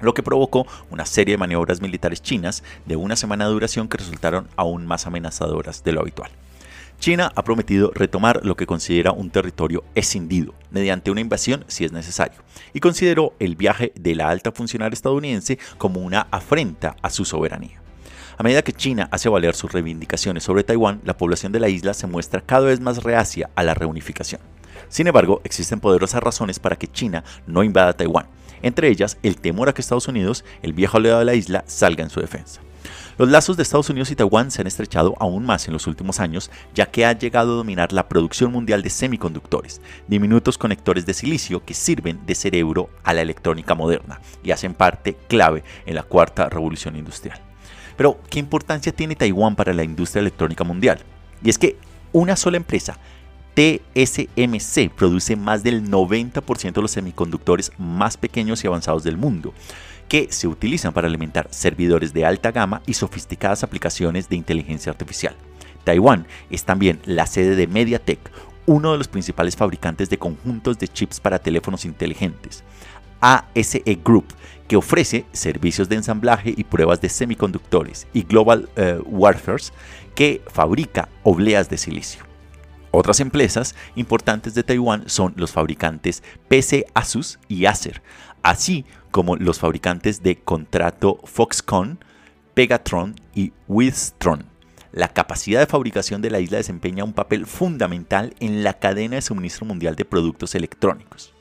lo 0.00 0.12
que 0.12 0.24
provocó 0.24 0.66
una 0.90 1.06
serie 1.06 1.34
de 1.34 1.38
maniobras 1.38 1.80
militares 1.80 2.20
chinas 2.20 2.64
de 2.86 2.96
una 2.96 3.14
semana 3.14 3.44
de 3.44 3.52
duración 3.52 3.86
que 3.86 3.98
resultaron 3.98 4.48
aún 4.56 4.86
más 4.86 5.06
amenazadoras 5.06 5.84
de 5.84 5.92
lo 5.92 6.00
habitual. 6.00 6.32
China 6.98 7.30
ha 7.34 7.44
prometido 7.44 7.92
retomar 7.94 8.44
lo 8.44 8.56
que 8.56 8.66
considera 8.66 9.12
un 9.12 9.30
territorio 9.30 9.84
escindido, 9.94 10.54
mediante 10.70 11.10
una 11.10 11.20
invasión 11.20 11.64
si 11.68 11.84
es 11.84 11.92
necesario, 11.92 12.40
y 12.72 12.80
consideró 12.80 13.34
el 13.38 13.54
viaje 13.54 13.92
de 13.94 14.14
la 14.14 14.28
alta 14.28 14.50
funcionaria 14.52 14.94
estadounidense 14.94 15.58
como 15.78 16.00
una 16.00 16.26
afrenta 16.30 16.96
a 17.02 17.10
su 17.10 17.24
soberanía. 17.24 17.80
A 18.38 18.42
medida 18.42 18.62
que 18.62 18.72
China 18.72 19.08
hace 19.12 19.28
valer 19.28 19.54
sus 19.54 19.72
reivindicaciones 19.72 20.42
sobre 20.42 20.64
Taiwán, 20.64 21.00
la 21.04 21.16
población 21.16 21.52
de 21.52 21.60
la 21.60 21.68
isla 21.68 21.94
se 21.94 22.06
muestra 22.06 22.42
cada 22.42 22.66
vez 22.66 22.80
más 22.80 23.02
reacia 23.02 23.50
a 23.54 23.62
la 23.62 23.74
reunificación. 23.74 24.40
Sin 24.88 25.06
embargo, 25.06 25.40
existen 25.44 25.80
poderosas 25.80 26.22
razones 26.22 26.58
para 26.58 26.76
que 26.76 26.88
China 26.88 27.24
no 27.46 27.62
invada 27.62 27.94
Taiwán, 27.94 28.26
entre 28.62 28.88
ellas 28.88 29.16
el 29.22 29.36
temor 29.36 29.68
a 29.68 29.74
que 29.74 29.80
Estados 29.80 30.08
Unidos, 30.08 30.44
el 30.62 30.72
viejo 30.72 30.98
aliado 30.98 31.20
de 31.20 31.24
la 31.24 31.34
isla, 31.34 31.64
salga 31.66 32.02
en 32.02 32.10
su 32.10 32.20
defensa. 32.20 32.65
Los 33.18 33.30
lazos 33.30 33.56
de 33.56 33.62
Estados 33.62 33.88
Unidos 33.88 34.10
y 34.10 34.14
Taiwán 34.14 34.50
se 34.50 34.60
han 34.60 34.66
estrechado 34.66 35.14
aún 35.18 35.46
más 35.46 35.66
en 35.66 35.72
los 35.72 35.86
últimos 35.86 36.20
años, 36.20 36.50
ya 36.74 36.90
que 36.90 37.06
ha 37.06 37.14
llegado 37.14 37.52
a 37.52 37.56
dominar 37.56 37.94
la 37.94 38.08
producción 38.08 38.52
mundial 38.52 38.82
de 38.82 38.90
semiconductores, 38.90 39.80
diminutos 40.06 40.58
conectores 40.58 41.06
de 41.06 41.14
silicio 41.14 41.64
que 41.64 41.72
sirven 41.72 42.26
de 42.26 42.34
cerebro 42.34 42.90
a 43.04 43.14
la 43.14 43.22
electrónica 43.22 43.74
moderna 43.74 44.20
y 44.42 44.50
hacen 44.50 44.74
parte 44.74 45.16
clave 45.28 45.64
en 45.86 45.94
la 45.94 46.02
cuarta 46.02 46.50
revolución 46.50 46.94
industrial. 46.94 47.40
Pero, 47.96 48.20
¿qué 48.28 48.38
importancia 48.38 48.92
tiene 48.92 49.16
Taiwán 49.16 49.56
para 49.56 49.72
la 49.72 49.82
industria 49.82 50.20
electrónica 50.20 50.64
mundial? 50.64 50.98
Y 51.42 51.48
es 51.48 51.56
que 51.56 51.78
una 52.12 52.36
sola 52.36 52.58
empresa, 52.58 52.98
TSMC, 53.54 54.90
produce 54.94 55.36
más 55.36 55.62
del 55.62 55.88
90% 55.88 56.72
de 56.74 56.82
los 56.82 56.90
semiconductores 56.90 57.72
más 57.78 58.18
pequeños 58.18 58.62
y 58.62 58.66
avanzados 58.66 59.04
del 59.04 59.16
mundo 59.16 59.54
que 60.08 60.28
se 60.30 60.48
utilizan 60.48 60.92
para 60.92 61.08
alimentar 61.08 61.48
servidores 61.50 62.12
de 62.12 62.24
alta 62.24 62.52
gama 62.52 62.82
y 62.86 62.94
sofisticadas 62.94 63.62
aplicaciones 63.62 64.28
de 64.28 64.36
inteligencia 64.36 64.92
artificial. 64.92 65.34
Taiwán 65.84 66.26
es 66.50 66.64
también 66.64 67.00
la 67.04 67.26
sede 67.26 67.56
de 67.56 67.66
MediaTek, 67.66 68.18
uno 68.66 68.92
de 68.92 68.98
los 68.98 69.08
principales 69.08 69.56
fabricantes 69.56 70.10
de 70.10 70.18
conjuntos 70.18 70.78
de 70.78 70.88
chips 70.88 71.20
para 71.20 71.38
teléfonos 71.38 71.84
inteligentes. 71.84 72.64
ASE 73.20 73.82
Group, 74.04 74.26
que 74.68 74.76
ofrece 74.76 75.24
servicios 75.32 75.88
de 75.88 75.96
ensamblaje 75.96 76.52
y 76.56 76.64
pruebas 76.64 77.00
de 77.00 77.08
semiconductores, 77.08 78.06
y 78.12 78.22
Global 78.22 78.68
uh, 78.76 79.02
Warfare, 79.08 79.62
que 80.14 80.42
fabrica 80.48 81.08
obleas 81.22 81.70
de 81.70 81.78
silicio. 81.78 82.24
Otras 82.90 83.20
empresas 83.20 83.74
importantes 83.94 84.54
de 84.54 84.62
Taiwán 84.62 85.04
son 85.06 85.34
los 85.36 85.52
fabricantes 85.52 86.22
PC 86.48 86.86
Asus 86.94 87.38
y 87.48 87.66
Acer, 87.66 88.02
así 88.42 88.84
como 89.16 89.36
los 89.36 89.60
fabricantes 89.60 90.22
de 90.22 90.36
contrato 90.36 91.18
Foxconn, 91.24 91.98
Pegatron 92.52 93.14
y 93.34 93.54
Wistron. 93.66 94.44
La 94.92 95.08
capacidad 95.08 95.60
de 95.60 95.66
fabricación 95.66 96.20
de 96.20 96.28
la 96.28 96.38
isla 96.38 96.58
desempeña 96.58 97.02
un 97.02 97.14
papel 97.14 97.46
fundamental 97.46 98.34
en 98.40 98.62
la 98.62 98.74
cadena 98.74 99.16
de 99.16 99.22
suministro 99.22 99.64
mundial 99.64 99.96
de 99.96 100.04
productos 100.04 100.54
electrónicos. 100.54 101.32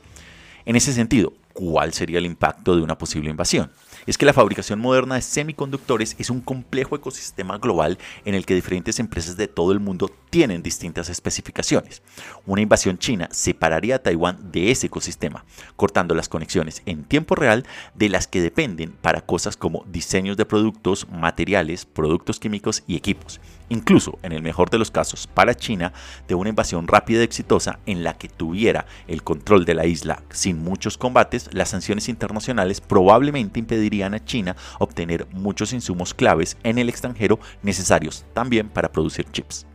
En 0.63 0.77
ese 0.77 0.93
sentido, 0.93 1.33
¿cuál 1.51 1.91
sería 1.91 2.19
el 2.19 2.25
impacto 2.25 2.77
de 2.77 2.81
una 2.81 2.97
posible 2.97 3.29
invasión? 3.29 3.69
Es 4.05 4.17
que 4.17 4.25
la 4.25 4.33
fabricación 4.33 4.79
moderna 4.79 5.15
de 5.15 5.21
semiconductores 5.21 6.15
es 6.19 6.29
un 6.29 6.41
complejo 6.41 6.95
ecosistema 6.95 7.57
global 7.57 7.97
en 8.23 8.35
el 8.35 8.45
que 8.45 8.55
diferentes 8.55 8.99
empresas 8.99 9.37
de 9.37 9.47
todo 9.47 9.71
el 9.71 9.79
mundo 9.79 10.11
tienen 10.29 10.61
distintas 10.61 11.09
especificaciones. 11.09 12.01
Una 12.45 12.61
invasión 12.61 12.97
china 12.97 13.29
separaría 13.31 13.95
a 13.95 13.99
Taiwán 13.99 14.51
de 14.51 14.71
ese 14.71 14.87
ecosistema, 14.87 15.45
cortando 15.75 16.13
las 16.13 16.29
conexiones 16.29 16.81
en 16.85 17.03
tiempo 17.03 17.35
real 17.35 17.65
de 17.93 18.09
las 18.09 18.27
que 18.27 18.41
dependen 18.41 18.91
para 18.91 19.21
cosas 19.21 19.57
como 19.57 19.85
diseños 19.87 20.37
de 20.37 20.45
productos, 20.45 21.07
materiales, 21.09 21.85
productos 21.85 22.39
químicos 22.39 22.83
y 22.87 22.95
equipos. 22.95 23.39
Incluso, 23.69 24.19
en 24.21 24.31
el 24.31 24.43
mejor 24.43 24.69
de 24.69 24.77
los 24.77 24.91
casos, 24.91 25.25
para 25.25 25.55
China, 25.55 25.91
de 26.27 26.35
una 26.35 26.49
invasión 26.49 26.87
rápida 26.87 27.21
y 27.21 27.23
exitosa 27.23 27.79
en 27.87 28.03
la 28.03 28.15
que 28.15 28.29
tuviera 28.29 28.85
el 29.07 29.23
control 29.23 29.65
de 29.65 29.73
la 29.73 29.87
isla 29.87 30.21
sin 30.29 30.63
muchos 30.63 30.99
combates, 30.99 31.49
las 31.51 31.69
sanciones 31.69 32.07
internacionales 32.07 32.79
probablemente 32.79 33.59
impedirían 33.59 33.94
a 34.01 34.25
China 34.25 34.55
obtener 34.79 35.27
muchos 35.31 35.73
insumos 35.73 36.13
claves 36.13 36.57
en 36.63 36.77
el 36.77 36.89
extranjero 36.89 37.39
necesarios 37.63 38.25
también 38.33 38.69
para 38.69 38.91
producir 38.91 39.25
chips. 39.31 39.65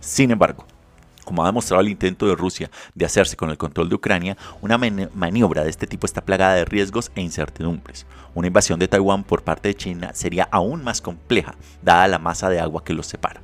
Sin 0.00 0.30
embargo, 0.30 0.66
como 1.24 1.44
ha 1.44 1.46
demostrado 1.46 1.80
el 1.80 1.88
intento 1.88 2.26
de 2.26 2.34
Rusia 2.34 2.70
de 2.94 3.04
hacerse 3.04 3.36
con 3.36 3.50
el 3.50 3.58
control 3.58 3.88
de 3.88 3.94
Ucrania, 3.94 4.36
una 4.62 4.78
maniobra 4.78 5.62
de 5.62 5.70
este 5.70 5.86
tipo 5.86 6.06
está 6.06 6.22
plagada 6.22 6.54
de 6.54 6.64
riesgos 6.64 7.12
e 7.14 7.20
incertidumbres. 7.20 8.06
Una 8.34 8.48
invasión 8.48 8.80
de 8.80 8.88
Taiwán 8.88 9.22
por 9.22 9.42
parte 9.42 9.68
de 9.68 9.76
China 9.76 10.10
sería 10.14 10.48
aún 10.50 10.82
más 10.82 11.00
compleja, 11.00 11.54
dada 11.82 12.08
la 12.08 12.18
masa 12.18 12.48
de 12.48 12.58
agua 12.58 12.82
que 12.84 12.94
los 12.94 13.06
separa. 13.06 13.42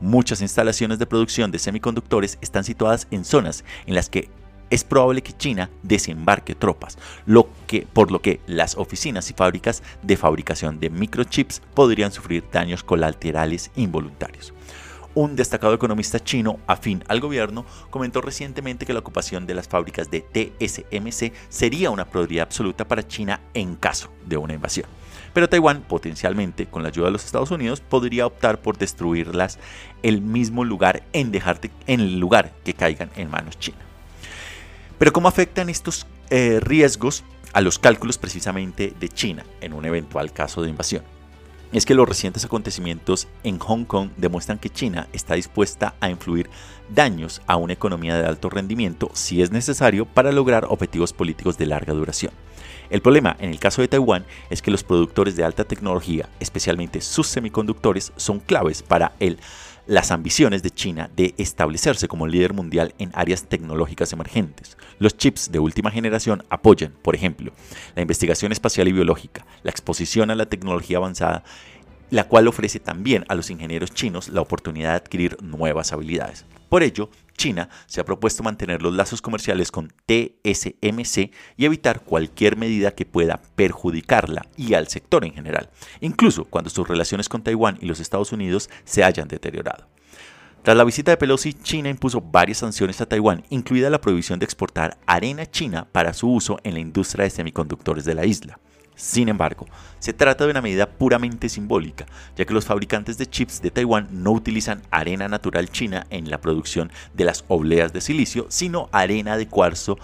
Muchas 0.00 0.42
instalaciones 0.42 0.98
de 0.98 1.06
producción 1.06 1.52
de 1.52 1.58
semiconductores 1.58 2.36
están 2.40 2.64
situadas 2.64 3.06
en 3.10 3.24
zonas 3.24 3.64
en 3.86 3.94
las 3.94 4.10
que 4.10 4.28
es 4.72 4.84
probable 4.84 5.22
que 5.22 5.34
China 5.34 5.68
desembarque 5.82 6.54
tropas, 6.54 6.96
lo 7.26 7.50
que, 7.66 7.86
por 7.92 8.10
lo 8.10 8.22
que 8.22 8.40
las 8.46 8.74
oficinas 8.78 9.28
y 9.30 9.34
fábricas 9.34 9.82
de 10.02 10.16
fabricación 10.16 10.80
de 10.80 10.88
microchips 10.88 11.60
podrían 11.74 12.10
sufrir 12.10 12.42
daños 12.50 12.82
colaterales 12.82 13.70
involuntarios. 13.76 14.54
Un 15.14 15.36
destacado 15.36 15.74
economista 15.74 16.18
chino 16.20 16.58
afín 16.66 17.04
al 17.08 17.20
gobierno 17.20 17.66
comentó 17.90 18.22
recientemente 18.22 18.86
que 18.86 18.94
la 18.94 19.00
ocupación 19.00 19.46
de 19.46 19.54
las 19.54 19.68
fábricas 19.68 20.10
de 20.10 20.22
TSMC 20.22 21.34
sería 21.50 21.90
una 21.90 22.06
prioridad 22.06 22.44
absoluta 22.44 22.88
para 22.88 23.06
China 23.06 23.42
en 23.52 23.76
caso 23.76 24.10
de 24.24 24.38
una 24.38 24.54
invasión. 24.54 24.86
Pero 25.34 25.50
Taiwán, 25.50 25.82
potencialmente 25.82 26.64
con 26.64 26.82
la 26.82 26.88
ayuda 26.88 27.06
de 27.06 27.12
los 27.12 27.26
Estados 27.26 27.50
Unidos, 27.50 27.82
podría 27.82 28.26
optar 28.26 28.62
por 28.62 28.78
destruirlas 28.78 29.58
el 30.02 30.22
mismo 30.22 30.64
lugar 30.64 31.02
en, 31.12 31.30
dejarte, 31.30 31.70
en 31.86 32.00
el 32.00 32.18
lugar 32.18 32.54
que 32.64 32.72
caigan 32.72 33.10
en 33.16 33.30
manos 33.30 33.58
chinas. 33.58 33.91
Pero 35.02 35.12
¿cómo 35.12 35.26
afectan 35.26 35.68
estos 35.68 36.06
eh, 36.30 36.60
riesgos 36.60 37.24
a 37.54 37.60
los 37.60 37.80
cálculos 37.80 38.18
precisamente 38.18 38.94
de 39.00 39.08
China 39.08 39.44
en 39.60 39.72
un 39.72 39.84
eventual 39.84 40.32
caso 40.32 40.62
de 40.62 40.70
invasión? 40.70 41.02
es 41.72 41.86
que 41.86 41.94
los 41.94 42.08
recientes 42.08 42.44
acontecimientos 42.44 43.26
en 43.42 43.58
Hong 43.58 43.84
Kong 43.84 44.10
demuestran 44.16 44.60
que 44.60 44.70
China 44.70 45.08
está 45.12 45.34
dispuesta 45.34 45.94
a 46.00 46.08
influir 46.08 46.48
daños 46.88 47.42
a 47.48 47.56
una 47.56 47.72
economía 47.72 48.16
de 48.16 48.26
alto 48.26 48.48
rendimiento 48.48 49.10
si 49.12 49.42
es 49.42 49.50
necesario 49.50 50.04
para 50.04 50.30
lograr 50.30 50.66
objetivos 50.68 51.12
políticos 51.12 51.58
de 51.58 51.66
larga 51.66 51.94
duración. 51.94 52.32
El 52.90 53.00
problema 53.00 53.36
en 53.40 53.50
el 53.50 53.58
caso 53.58 53.82
de 53.82 53.88
Taiwán 53.88 54.24
es 54.50 54.62
que 54.62 54.70
los 54.70 54.84
productores 54.84 55.34
de 55.34 55.44
alta 55.44 55.64
tecnología, 55.64 56.28
especialmente 56.38 57.00
sus 57.00 57.26
semiconductores, 57.26 58.12
son 58.16 58.38
claves 58.38 58.82
para 58.82 59.12
el 59.18 59.40
las 59.86 60.10
ambiciones 60.10 60.62
de 60.62 60.70
China 60.70 61.10
de 61.16 61.34
establecerse 61.38 62.08
como 62.08 62.26
líder 62.26 62.52
mundial 62.52 62.94
en 62.98 63.10
áreas 63.14 63.44
tecnológicas 63.44 64.12
emergentes. 64.12 64.76
Los 64.98 65.16
chips 65.16 65.50
de 65.50 65.58
última 65.58 65.90
generación 65.90 66.44
apoyan, 66.50 66.92
por 67.02 67.14
ejemplo, 67.14 67.52
la 67.94 68.02
investigación 68.02 68.52
espacial 68.52 68.88
y 68.88 68.92
biológica, 68.92 69.46
la 69.62 69.70
exposición 69.70 70.30
a 70.30 70.34
la 70.34 70.46
tecnología 70.46 70.98
avanzada, 70.98 71.44
la 72.12 72.24
cual 72.24 72.46
ofrece 72.46 72.78
también 72.78 73.24
a 73.28 73.34
los 73.34 73.48
ingenieros 73.48 73.90
chinos 73.90 74.28
la 74.28 74.42
oportunidad 74.42 74.90
de 74.90 74.96
adquirir 74.96 75.42
nuevas 75.42 75.94
habilidades. 75.94 76.44
Por 76.68 76.82
ello, 76.82 77.08
China 77.38 77.70
se 77.86 78.02
ha 78.02 78.04
propuesto 78.04 78.42
mantener 78.42 78.82
los 78.82 78.92
lazos 78.92 79.22
comerciales 79.22 79.70
con 79.70 79.88
TSMC 80.04 81.30
y 81.56 81.64
evitar 81.64 82.02
cualquier 82.02 82.58
medida 82.58 82.94
que 82.94 83.06
pueda 83.06 83.40
perjudicarla 83.56 84.46
y 84.58 84.74
al 84.74 84.88
sector 84.88 85.24
en 85.24 85.32
general, 85.32 85.70
incluso 86.02 86.44
cuando 86.44 86.68
sus 86.68 86.86
relaciones 86.86 87.30
con 87.30 87.42
Taiwán 87.42 87.78
y 87.80 87.86
los 87.86 87.98
Estados 87.98 88.30
Unidos 88.30 88.68
se 88.84 89.04
hayan 89.04 89.26
deteriorado. 89.28 89.88
Tras 90.62 90.76
la 90.76 90.84
visita 90.84 91.12
de 91.12 91.16
Pelosi, 91.16 91.54
China 91.54 91.88
impuso 91.88 92.20
varias 92.20 92.58
sanciones 92.58 93.00
a 93.00 93.06
Taiwán, 93.06 93.42
incluida 93.48 93.88
la 93.88 94.02
prohibición 94.02 94.38
de 94.38 94.44
exportar 94.44 94.98
arena 95.06 95.46
china 95.46 95.88
para 95.90 96.12
su 96.12 96.30
uso 96.30 96.58
en 96.62 96.74
la 96.74 96.80
industria 96.80 97.24
de 97.24 97.30
semiconductores 97.30 98.04
de 98.04 98.14
la 98.14 98.26
isla. 98.26 98.58
Sin 98.94 99.28
embargo, 99.28 99.66
se 99.98 100.12
trata 100.12 100.44
de 100.44 100.50
una 100.50 100.60
medida 100.60 100.86
puramente 100.86 101.48
simbólica, 101.48 102.06
ya 102.36 102.44
que 102.44 102.54
los 102.54 102.66
fabricantes 102.66 103.18
de 103.18 103.26
chips 103.26 103.62
de 103.62 103.70
Taiwán 103.70 104.08
no 104.10 104.32
utilizan 104.32 104.82
arena 104.90 105.28
natural 105.28 105.70
china 105.70 106.06
en 106.10 106.30
la 106.30 106.40
producción 106.40 106.92
de 107.14 107.24
las 107.24 107.44
obleas 107.48 107.92
de 107.92 108.00
silicio, 108.00 108.46
sino 108.48 108.88
arena 108.92 109.36
de 109.36 109.48
cuarzo 109.48 109.98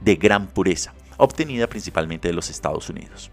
de 0.00 0.16
gran 0.16 0.48
pureza, 0.48 0.94
obtenida 1.16 1.68
principalmente 1.68 2.28
de 2.28 2.34
los 2.34 2.50
Estados 2.50 2.88
Unidos. 2.90 3.30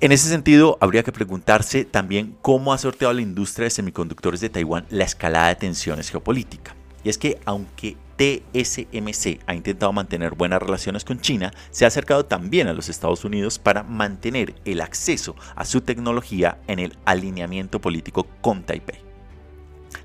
En 0.00 0.10
ese 0.10 0.28
sentido, 0.28 0.78
habría 0.80 1.04
que 1.04 1.12
preguntarse 1.12 1.84
también 1.84 2.36
cómo 2.42 2.72
ha 2.72 2.78
sorteado 2.78 3.14
la 3.14 3.20
industria 3.20 3.64
de 3.64 3.70
semiconductores 3.70 4.40
de 4.40 4.48
Taiwán 4.48 4.84
la 4.90 5.04
escalada 5.04 5.48
de 5.48 5.54
tensiones 5.54 6.10
geopolíticas. 6.10 6.74
Y 7.04 7.08
es 7.08 7.18
que 7.18 7.38
aunque 7.44 7.96
TSMC 8.22 9.40
ha 9.46 9.54
intentado 9.54 9.92
mantener 9.92 10.36
buenas 10.36 10.62
relaciones 10.62 11.04
con 11.04 11.20
China, 11.20 11.52
se 11.72 11.84
ha 11.84 11.88
acercado 11.88 12.24
también 12.24 12.68
a 12.68 12.72
los 12.72 12.88
Estados 12.88 13.24
Unidos 13.24 13.58
para 13.58 13.82
mantener 13.82 14.54
el 14.64 14.80
acceso 14.80 15.34
a 15.56 15.64
su 15.64 15.80
tecnología 15.80 16.58
en 16.68 16.78
el 16.78 16.96
alineamiento 17.04 17.80
político 17.80 18.28
con 18.40 18.62
Taipei. 18.62 19.00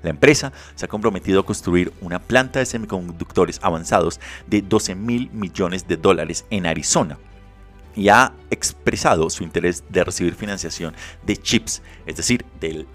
La 0.02 0.10
empresa 0.10 0.52
se 0.74 0.84
ha 0.84 0.88
comprometido 0.88 1.40
a 1.40 1.46
construir 1.46 1.92
una 2.00 2.18
planta 2.18 2.58
de 2.58 2.66
semiconductores 2.66 3.60
avanzados 3.62 4.18
de 4.48 4.62
12 4.62 4.96
mil 4.96 5.30
millones 5.30 5.86
de 5.86 5.96
dólares 5.96 6.44
en 6.50 6.66
Arizona, 6.66 7.18
y 7.94 8.08
ha 8.08 8.32
expresado 8.50 9.28
su 9.30 9.42
interés 9.42 9.84
de 9.88 10.04
recibir 10.04 10.34
financiación 10.34 10.94
de 11.24 11.36
chips, 11.36 11.82
es 12.06 12.16
decir, 12.16 12.44
del 12.60 12.86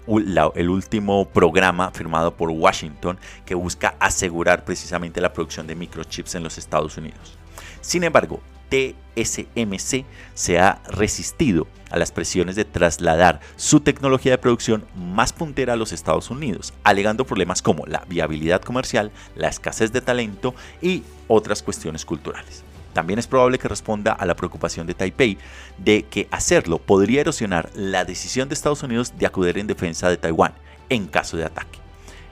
el 0.54 0.68
último 0.68 1.28
programa 1.28 1.90
firmado 1.90 2.34
por 2.34 2.50
Washington 2.50 3.18
que 3.44 3.54
busca 3.54 3.96
asegurar 4.00 4.64
precisamente 4.64 5.20
la 5.20 5.32
producción 5.32 5.66
de 5.66 5.74
microchips 5.74 6.34
en 6.34 6.42
los 6.42 6.58
Estados 6.58 6.96
Unidos. 6.96 7.38
Sin 7.80 8.04
embargo, 8.04 8.40
TSMC 8.70 10.04
se 10.34 10.58
ha 10.58 10.80
resistido 10.88 11.66
a 11.90 11.98
las 11.98 12.10
presiones 12.10 12.56
de 12.56 12.64
trasladar 12.64 13.40
su 13.56 13.80
tecnología 13.80 14.32
de 14.32 14.38
producción 14.38 14.84
más 14.96 15.32
puntera 15.32 15.74
a 15.74 15.76
los 15.76 15.92
Estados 15.92 16.30
Unidos, 16.30 16.72
alegando 16.82 17.24
problemas 17.24 17.62
como 17.62 17.86
la 17.86 18.04
viabilidad 18.08 18.62
comercial, 18.62 19.12
la 19.36 19.48
escasez 19.48 19.92
de 19.92 20.00
talento 20.00 20.54
y 20.82 21.04
otras 21.28 21.62
cuestiones 21.62 22.04
culturales. 22.04 22.64
También 22.94 23.18
es 23.18 23.26
probable 23.26 23.58
que 23.58 23.68
responda 23.68 24.12
a 24.12 24.24
la 24.24 24.36
preocupación 24.36 24.86
de 24.86 24.94
Taipei 24.94 25.36
de 25.76 26.04
que 26.04 26.28
hacerlo 26.30 26.78
podría 26.78 27.20
erosionar 27.20 27.70
la 27.74 28.04
decisión 28.04 28.48
de 28.48 28.54
Estados 28.54 28.82
Unidos 28.82 29.12
de 29.18 29.26
acudir 29.26 29.58
en 29.58 29.66
defensa 29.66 30.08
de 30.08 30.16
Taiwán 30.16 30.54
en 30.88 31.06
caso 31.06 31.36
de 31.36 31.44
ataque. 31.44 31.80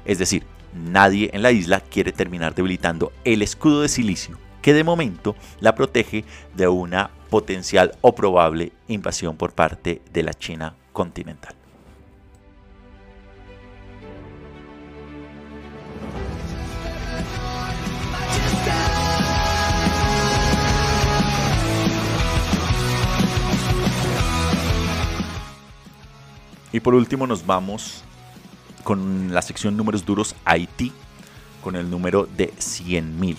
Es 0.05 0.19
decir, 0.19 0.45
nadie 0.73 1.31
en 1.33 1.43
la 1.43 1.53
isla 1.53 1.81
quiere 1.81 2.13
terminar 2.13 2.55
debilitando 2.55 3.13
el 3.25 3.43
escudo 3.43 3.83
de 3.83 3.89
silicio 3.89 4.39
que 4.63 4.73
de 4.73 4.85
momento 4.85 5.35
la 5.61 5.75
protege 5.75 6.25
de 6.55 6.69
una 6.69 7.11
potencial 7.29 7.97
o 8.01 8.15
probable 8.15 8.73
invasión 8.87 9.37
por 9.37 9.53
parte 9.53 10.01
de 10.13 10.23
la 10.23 10.33
China 10.33 10.77
continental. 10.93 11.62
Y 26.73 26.81
por 26.81 26.95
último 26.95 27.27
nos 27.27 27.47
vamos 27.47 28.03
con 28.83 29.33
la 29.33 29.43
sección 29.43 29.77
números 29.77 30.05
duros 30.05 30.35
Haití, 30.45 30.93
con 31.63 31.77
el 31.77 31.91
número 31.91 32.27
de 32.37 32.53
100.000. 32.55 33.37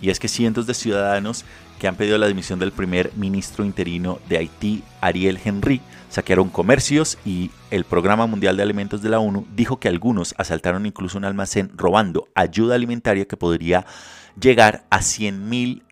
Y 0.00 0.10
es 0.10 0.18
que 0.18 0.28
cientos 0.28 0.66
de 0.66 0.74
ciudadanos 0.74 1.44
que 1.78 1.88
han 1.88 1.96
pedido 1.96 2.18
la 2.18 2.26
dimisión 2.26 2.58
del 2.58 2.72
primer 2.72 3.12
ministro 3.16 3.64
interino 3.64 4.18
de 4.28 4.38
Haití, 4.38 4.82
Ariel 5.00 5.38
Henry, 5.42 5.80
saquearon 6.08 6.50
comercios 6.50 7.18
y 7.24 7.50
el 7.70 7.84
Programa 7.84 8.26
Mundial 8.26 8.56
de 8.56 8.62
Alimentos 8.62 9.00
de 9.00 9.08
la 9.10 9.20
ONU 9.20 9.46
dijo 9.54 9.78
que 9.78 9.88
algunos 9.88 10.34
asaltaron 10.36 10.84
incluso 10.84 11.16
un 11.16 11.24
almacén 11.24 11.70
robando 11.76 12.28
ayuda 12.34 12.74
alimentaria 12.74 13.26
que 13.26 13.36
podría 13.36 13.86
llegar 14.38 14.84
a 14.90 15.00
100.000 15.00 15.82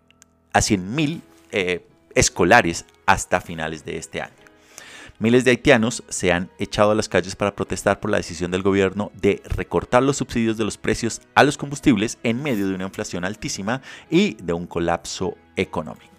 a 0.53 0.61
100, 0.61 1.23
eh, 1.53 1.87
escolares 2.15 2.85
hasta 3.07 3.41
finales 3.41 3.85
de 3.85 3.97
este 3.97 4.21
año. 4.21 4.48
Miles 5.21 5.45
de 5.45 5.51
haitianos 5.51 6.05
se 6.09 6.33
han 6.33 6.49
echado 6.61 6.93
a 6.93 6.95
las 6.95 7.09
calles 7.09 7.35
para 7.35 7.57
protestar 7.57 7.99
por 7.99 8.09
la 8.09 8.19
decisión 8.19 8.53
del 8.53 8.63
gobierno 8.63 9.11
de 9.21 9.43
recortar 9.47 10.01
los 10.05 10.19
subsidios 10.19 10.57
de 10.57 10.65
los 10.65 10.79
precios 10.79 11.23
a 11.35 11.43
los 11.43 11.59
combustibles 11.59 12.19
en 12.23 12.41
medio 12.41 12.69
de 12.69 12.77
una 12.77 12.85
inflación 12.85 13.25
altísima 13.25 13.83
y 14.11 14.35
de 14.35 14.53
un 14.53 14.69
colapso 14.69 15.37
económico. 15.57 16.18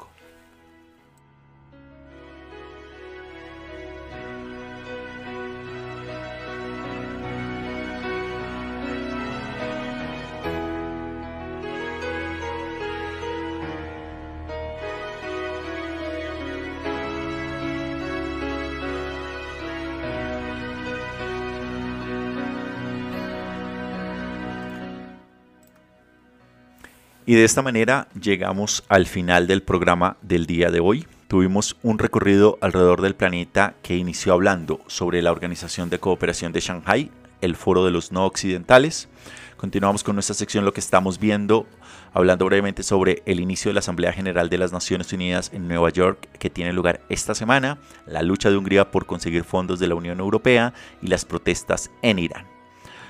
Y 27.29 27.35
de 27.35 27.43
esta 27.43 27.61
manera 27.61 28.07
llegamos 28.19 28.83
al 28.89 29.05
final 29.05 29.45
del 29.45 29.61
programa 29.61 30.17
del 30.23 30.47
día 30.47 30.71
de 30.71 30.79
hoy. 30.79 31.05
Tuvimos 31.27 31.77
un 31.83 31.99
recorrido 31.99 32.57
alrededor 32.59 33.03
del 33.03 33.13
planeta 33.13 33.75
que 33.83 33.95
inició 33.95 34.33
hablando 34.33 34.79
sobre 34.87 35.21
la 35.21 35.31
Organización 35.31 35.91
de 35.91 35.99
Cooperación 35.99 36.53
de 36.53 36.59
Shanghai, 36.59 37.11
el 37.41 37.55
Foro 37.55 37.85
de 37.85 37.91
los 37.91 38.11
No 38.11 38.25
Occidentales. 38.25 39.09
Continuamos 39.57 40.03
con 40.03 40.15
nuestra 40.15 40.33
sección 40.33 40.65
Lo 40.65 40.73
que 40.73 40.79
estamos 40.79 41.19
viendo, 41.19 41.67
hablando 42.13 42.45
brevemente 42.45 42.81
sobre 42.81 43.21
el 43.27 43.39
inicio 43.39 43.69
de 43.69 43.75
la 43.75 43.81
Asamblea 43.81 44.11
General 44.11 44.49
de 44.49 44.57
las 44.57 44.71
Naciones 44.71 45.13
Unidas 45.13 45.51
en 45.53 45.67
Nueva 45.67 45.91
York 45.91 46.29
que 46.39 46.49
tiene 46.49 46.73
lugar 46.73 47.01
esta 47.09 47.35
semana, 47.35 47.77
la 48.07 48.23
lucha 48.23 48.49
de 48.49 48.57
Hungría 48.57 48.89
por 48.89 49.05
conseguir 49.05 49.43
fondos 49.43 49.77
de 49.77 49.85
la 49.85 49.93
Unión 49.93 50.19
Europea 50.19 50.73
y 50.99 51.05
las 51.05 51.25
protestas 51.25 51.91
en 52.01 52.17
Irán. 52.17 52.58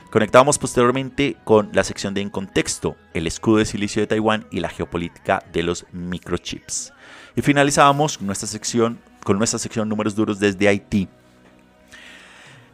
Conectamos 0.10 0.58
posteriormente 0.58 1.38
con 1.44 1.70
la 1.72 1.84
sección 1.84 2.16
de 2.16 2.22
En 2.22 2.32
Contexto, 2.32 2.96
el 3.14 3.28
escudo 3.28 3.58
de 3.58 3.66
silicio 3.66 4.02
de 4.02 4.08
Taiwán 4.08 4.48
y 4.50 4.60
la 4.60 4.70
geopolítica 4.70 5.44
de 5.54 5.62
los 5.62 5.86
microchips. 5.92 6.92
Y 7.36 7.44
finalizábamos 7.44 8.20
nuestra 8.20 8.48
sección, 8.48 9.00
con 9.24 9.38
nuestra 9.38 9.60
sección 9.60 9.88
Números 9.88 10.16
Duros 10.16 10.40
desde 10.40 10.68
Haití. 10.68 11.08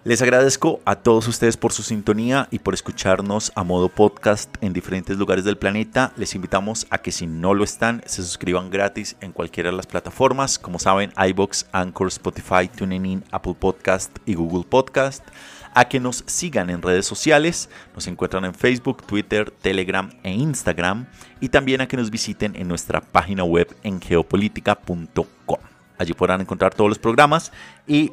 Les 0.05 0.21
agradezco 0.21 0.79
a 0.85 0.95
todos 0.95 1.27
ustedes 1.27 1.57
por 1.57 1.73
su 1.73 1.83
sintonía 1.83 2.47
y 2.51 2.59
por 2.59 2.73
escucharnos 2.73 3.51
a 3.55 3.65
modo 3.65 3.89
podcast 3.89 4.55
en 4.61 4.71
diferentes 4.71 5.17
lugares 5.17 5.43
del 5.43 5.57
planeta. 5.57 6.13
Les 6.15 6.35
invitamos 6.35 6.87
a 6.89 6.99
que 6.99 7.11
si 7.11 7.27
no 7.27 7.53
lo 7.53 7.65
están, 7.65 8.01
se 8.05 8.23
suscriban 8.23 8.69
gratis 8.69 9.17
en 9.19 9.33
cualquiera 9.33 9.71
de 9.71 9.75
las 9.75 9.87
plataformas. 9.87 10.57
Como 10.57 10.79
saben, 10.79 11.11
iBox, 11.17 11.65
Anchor, 11.73 12.07
Spotify, 12.07 12.69
TuneIn, 12.73 13.25
Apple 13.31 13.55
Podcast 13.59 14.15
y 14.25 14.35
Google 14.35 14.63
Podcast 14.63 15.27
a 15.75 15.85
que 15.85 15.99
nos 15.99 16.23
sigan 16.25 16.71
en 16.71 16.81
redes 16.81 17.05
sociales. 17.05 17.69
Nos 17.93 18.07
encuentran 18.07 18.45
en 18.45 18.55
Facebook, 18.55 19.05
Twitter, 19.05 19.51
Telegram 19.51 20.09
e 20.23 20.31
Instagram. 20.31 21.05
Y 21.39 21.49
también 21.49 21.81
a 21.81 21.87
que 21.87 21.97
nos 21.97 22.09
visiten 22.09 22.55
en 22.55 22.67
nuestra 22.67 23.01
página 23.01 23.43
web 23.43 23.75
en 23.83 24.01
geopolítica.com. 24.01 25.59
Allí 25.97 26.13
podrán 26.13 26.41
encontrar 26.41 26.73
todos 26.73 26.89
los 26.89 26.97
programas 26.97 27.51
y 27.85 28.11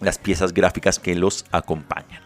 las 0.00 0.18
piezas 0.18 0.52
gráficas 0.52 0.98
que 0.98 1.14
los 1.14 1.46
acompañan. 1.50 2.20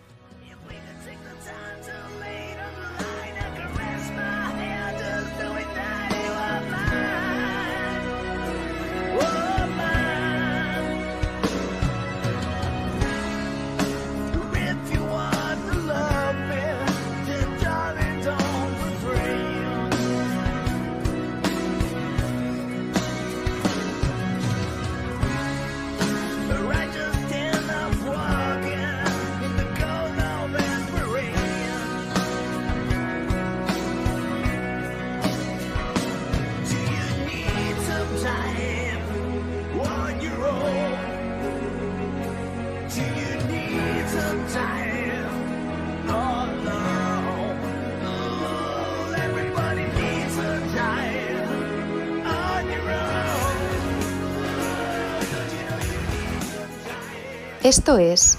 Esto 57.63 57.97
es 57.97 58.37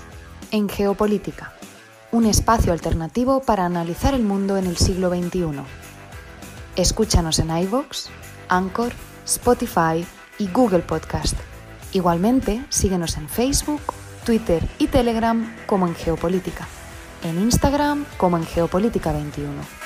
En 0.50 0.68
Geopolítica, 0.68 1.54
un 2.12 2.26
espacio 2.26 2.74
alternativo 2.74 3.40
para 3.40 3.64
analizar 3.64 4.12
el 4.12 4.22
mundo 4.22 4.58
en 4.58 4.66
el 4.66 4.76
siglo 4.76 5.08
XXI. 5.08 5.62
Escúchanos 6.76 7.38
en 7.38 7.56
iVoox, 7.56 8.08
Anchor, 8.50 8.92
Spotify 9.24 10.06
y 10.38 10.48
Google 10.48 10.80
Podcast. 10.80 11.38
Igualmente, 11.94 12.66
síguenos 12.68 13.16
en 13.16 13.30
Facebook, 13.30 13.80
Twitter 14.26 14.68
y 14.78 14.88
Telegram 14.88 15.56
como 15.64 15.86
en 15.86 15.94
Geopolítica, 15.94 16.68
en 17.22 17.40
Instagram 17.40 18.04
como 18.18 18.36
en 18.36 18.44
Geopolítica 18.44 19.10
21. 19.10 19.83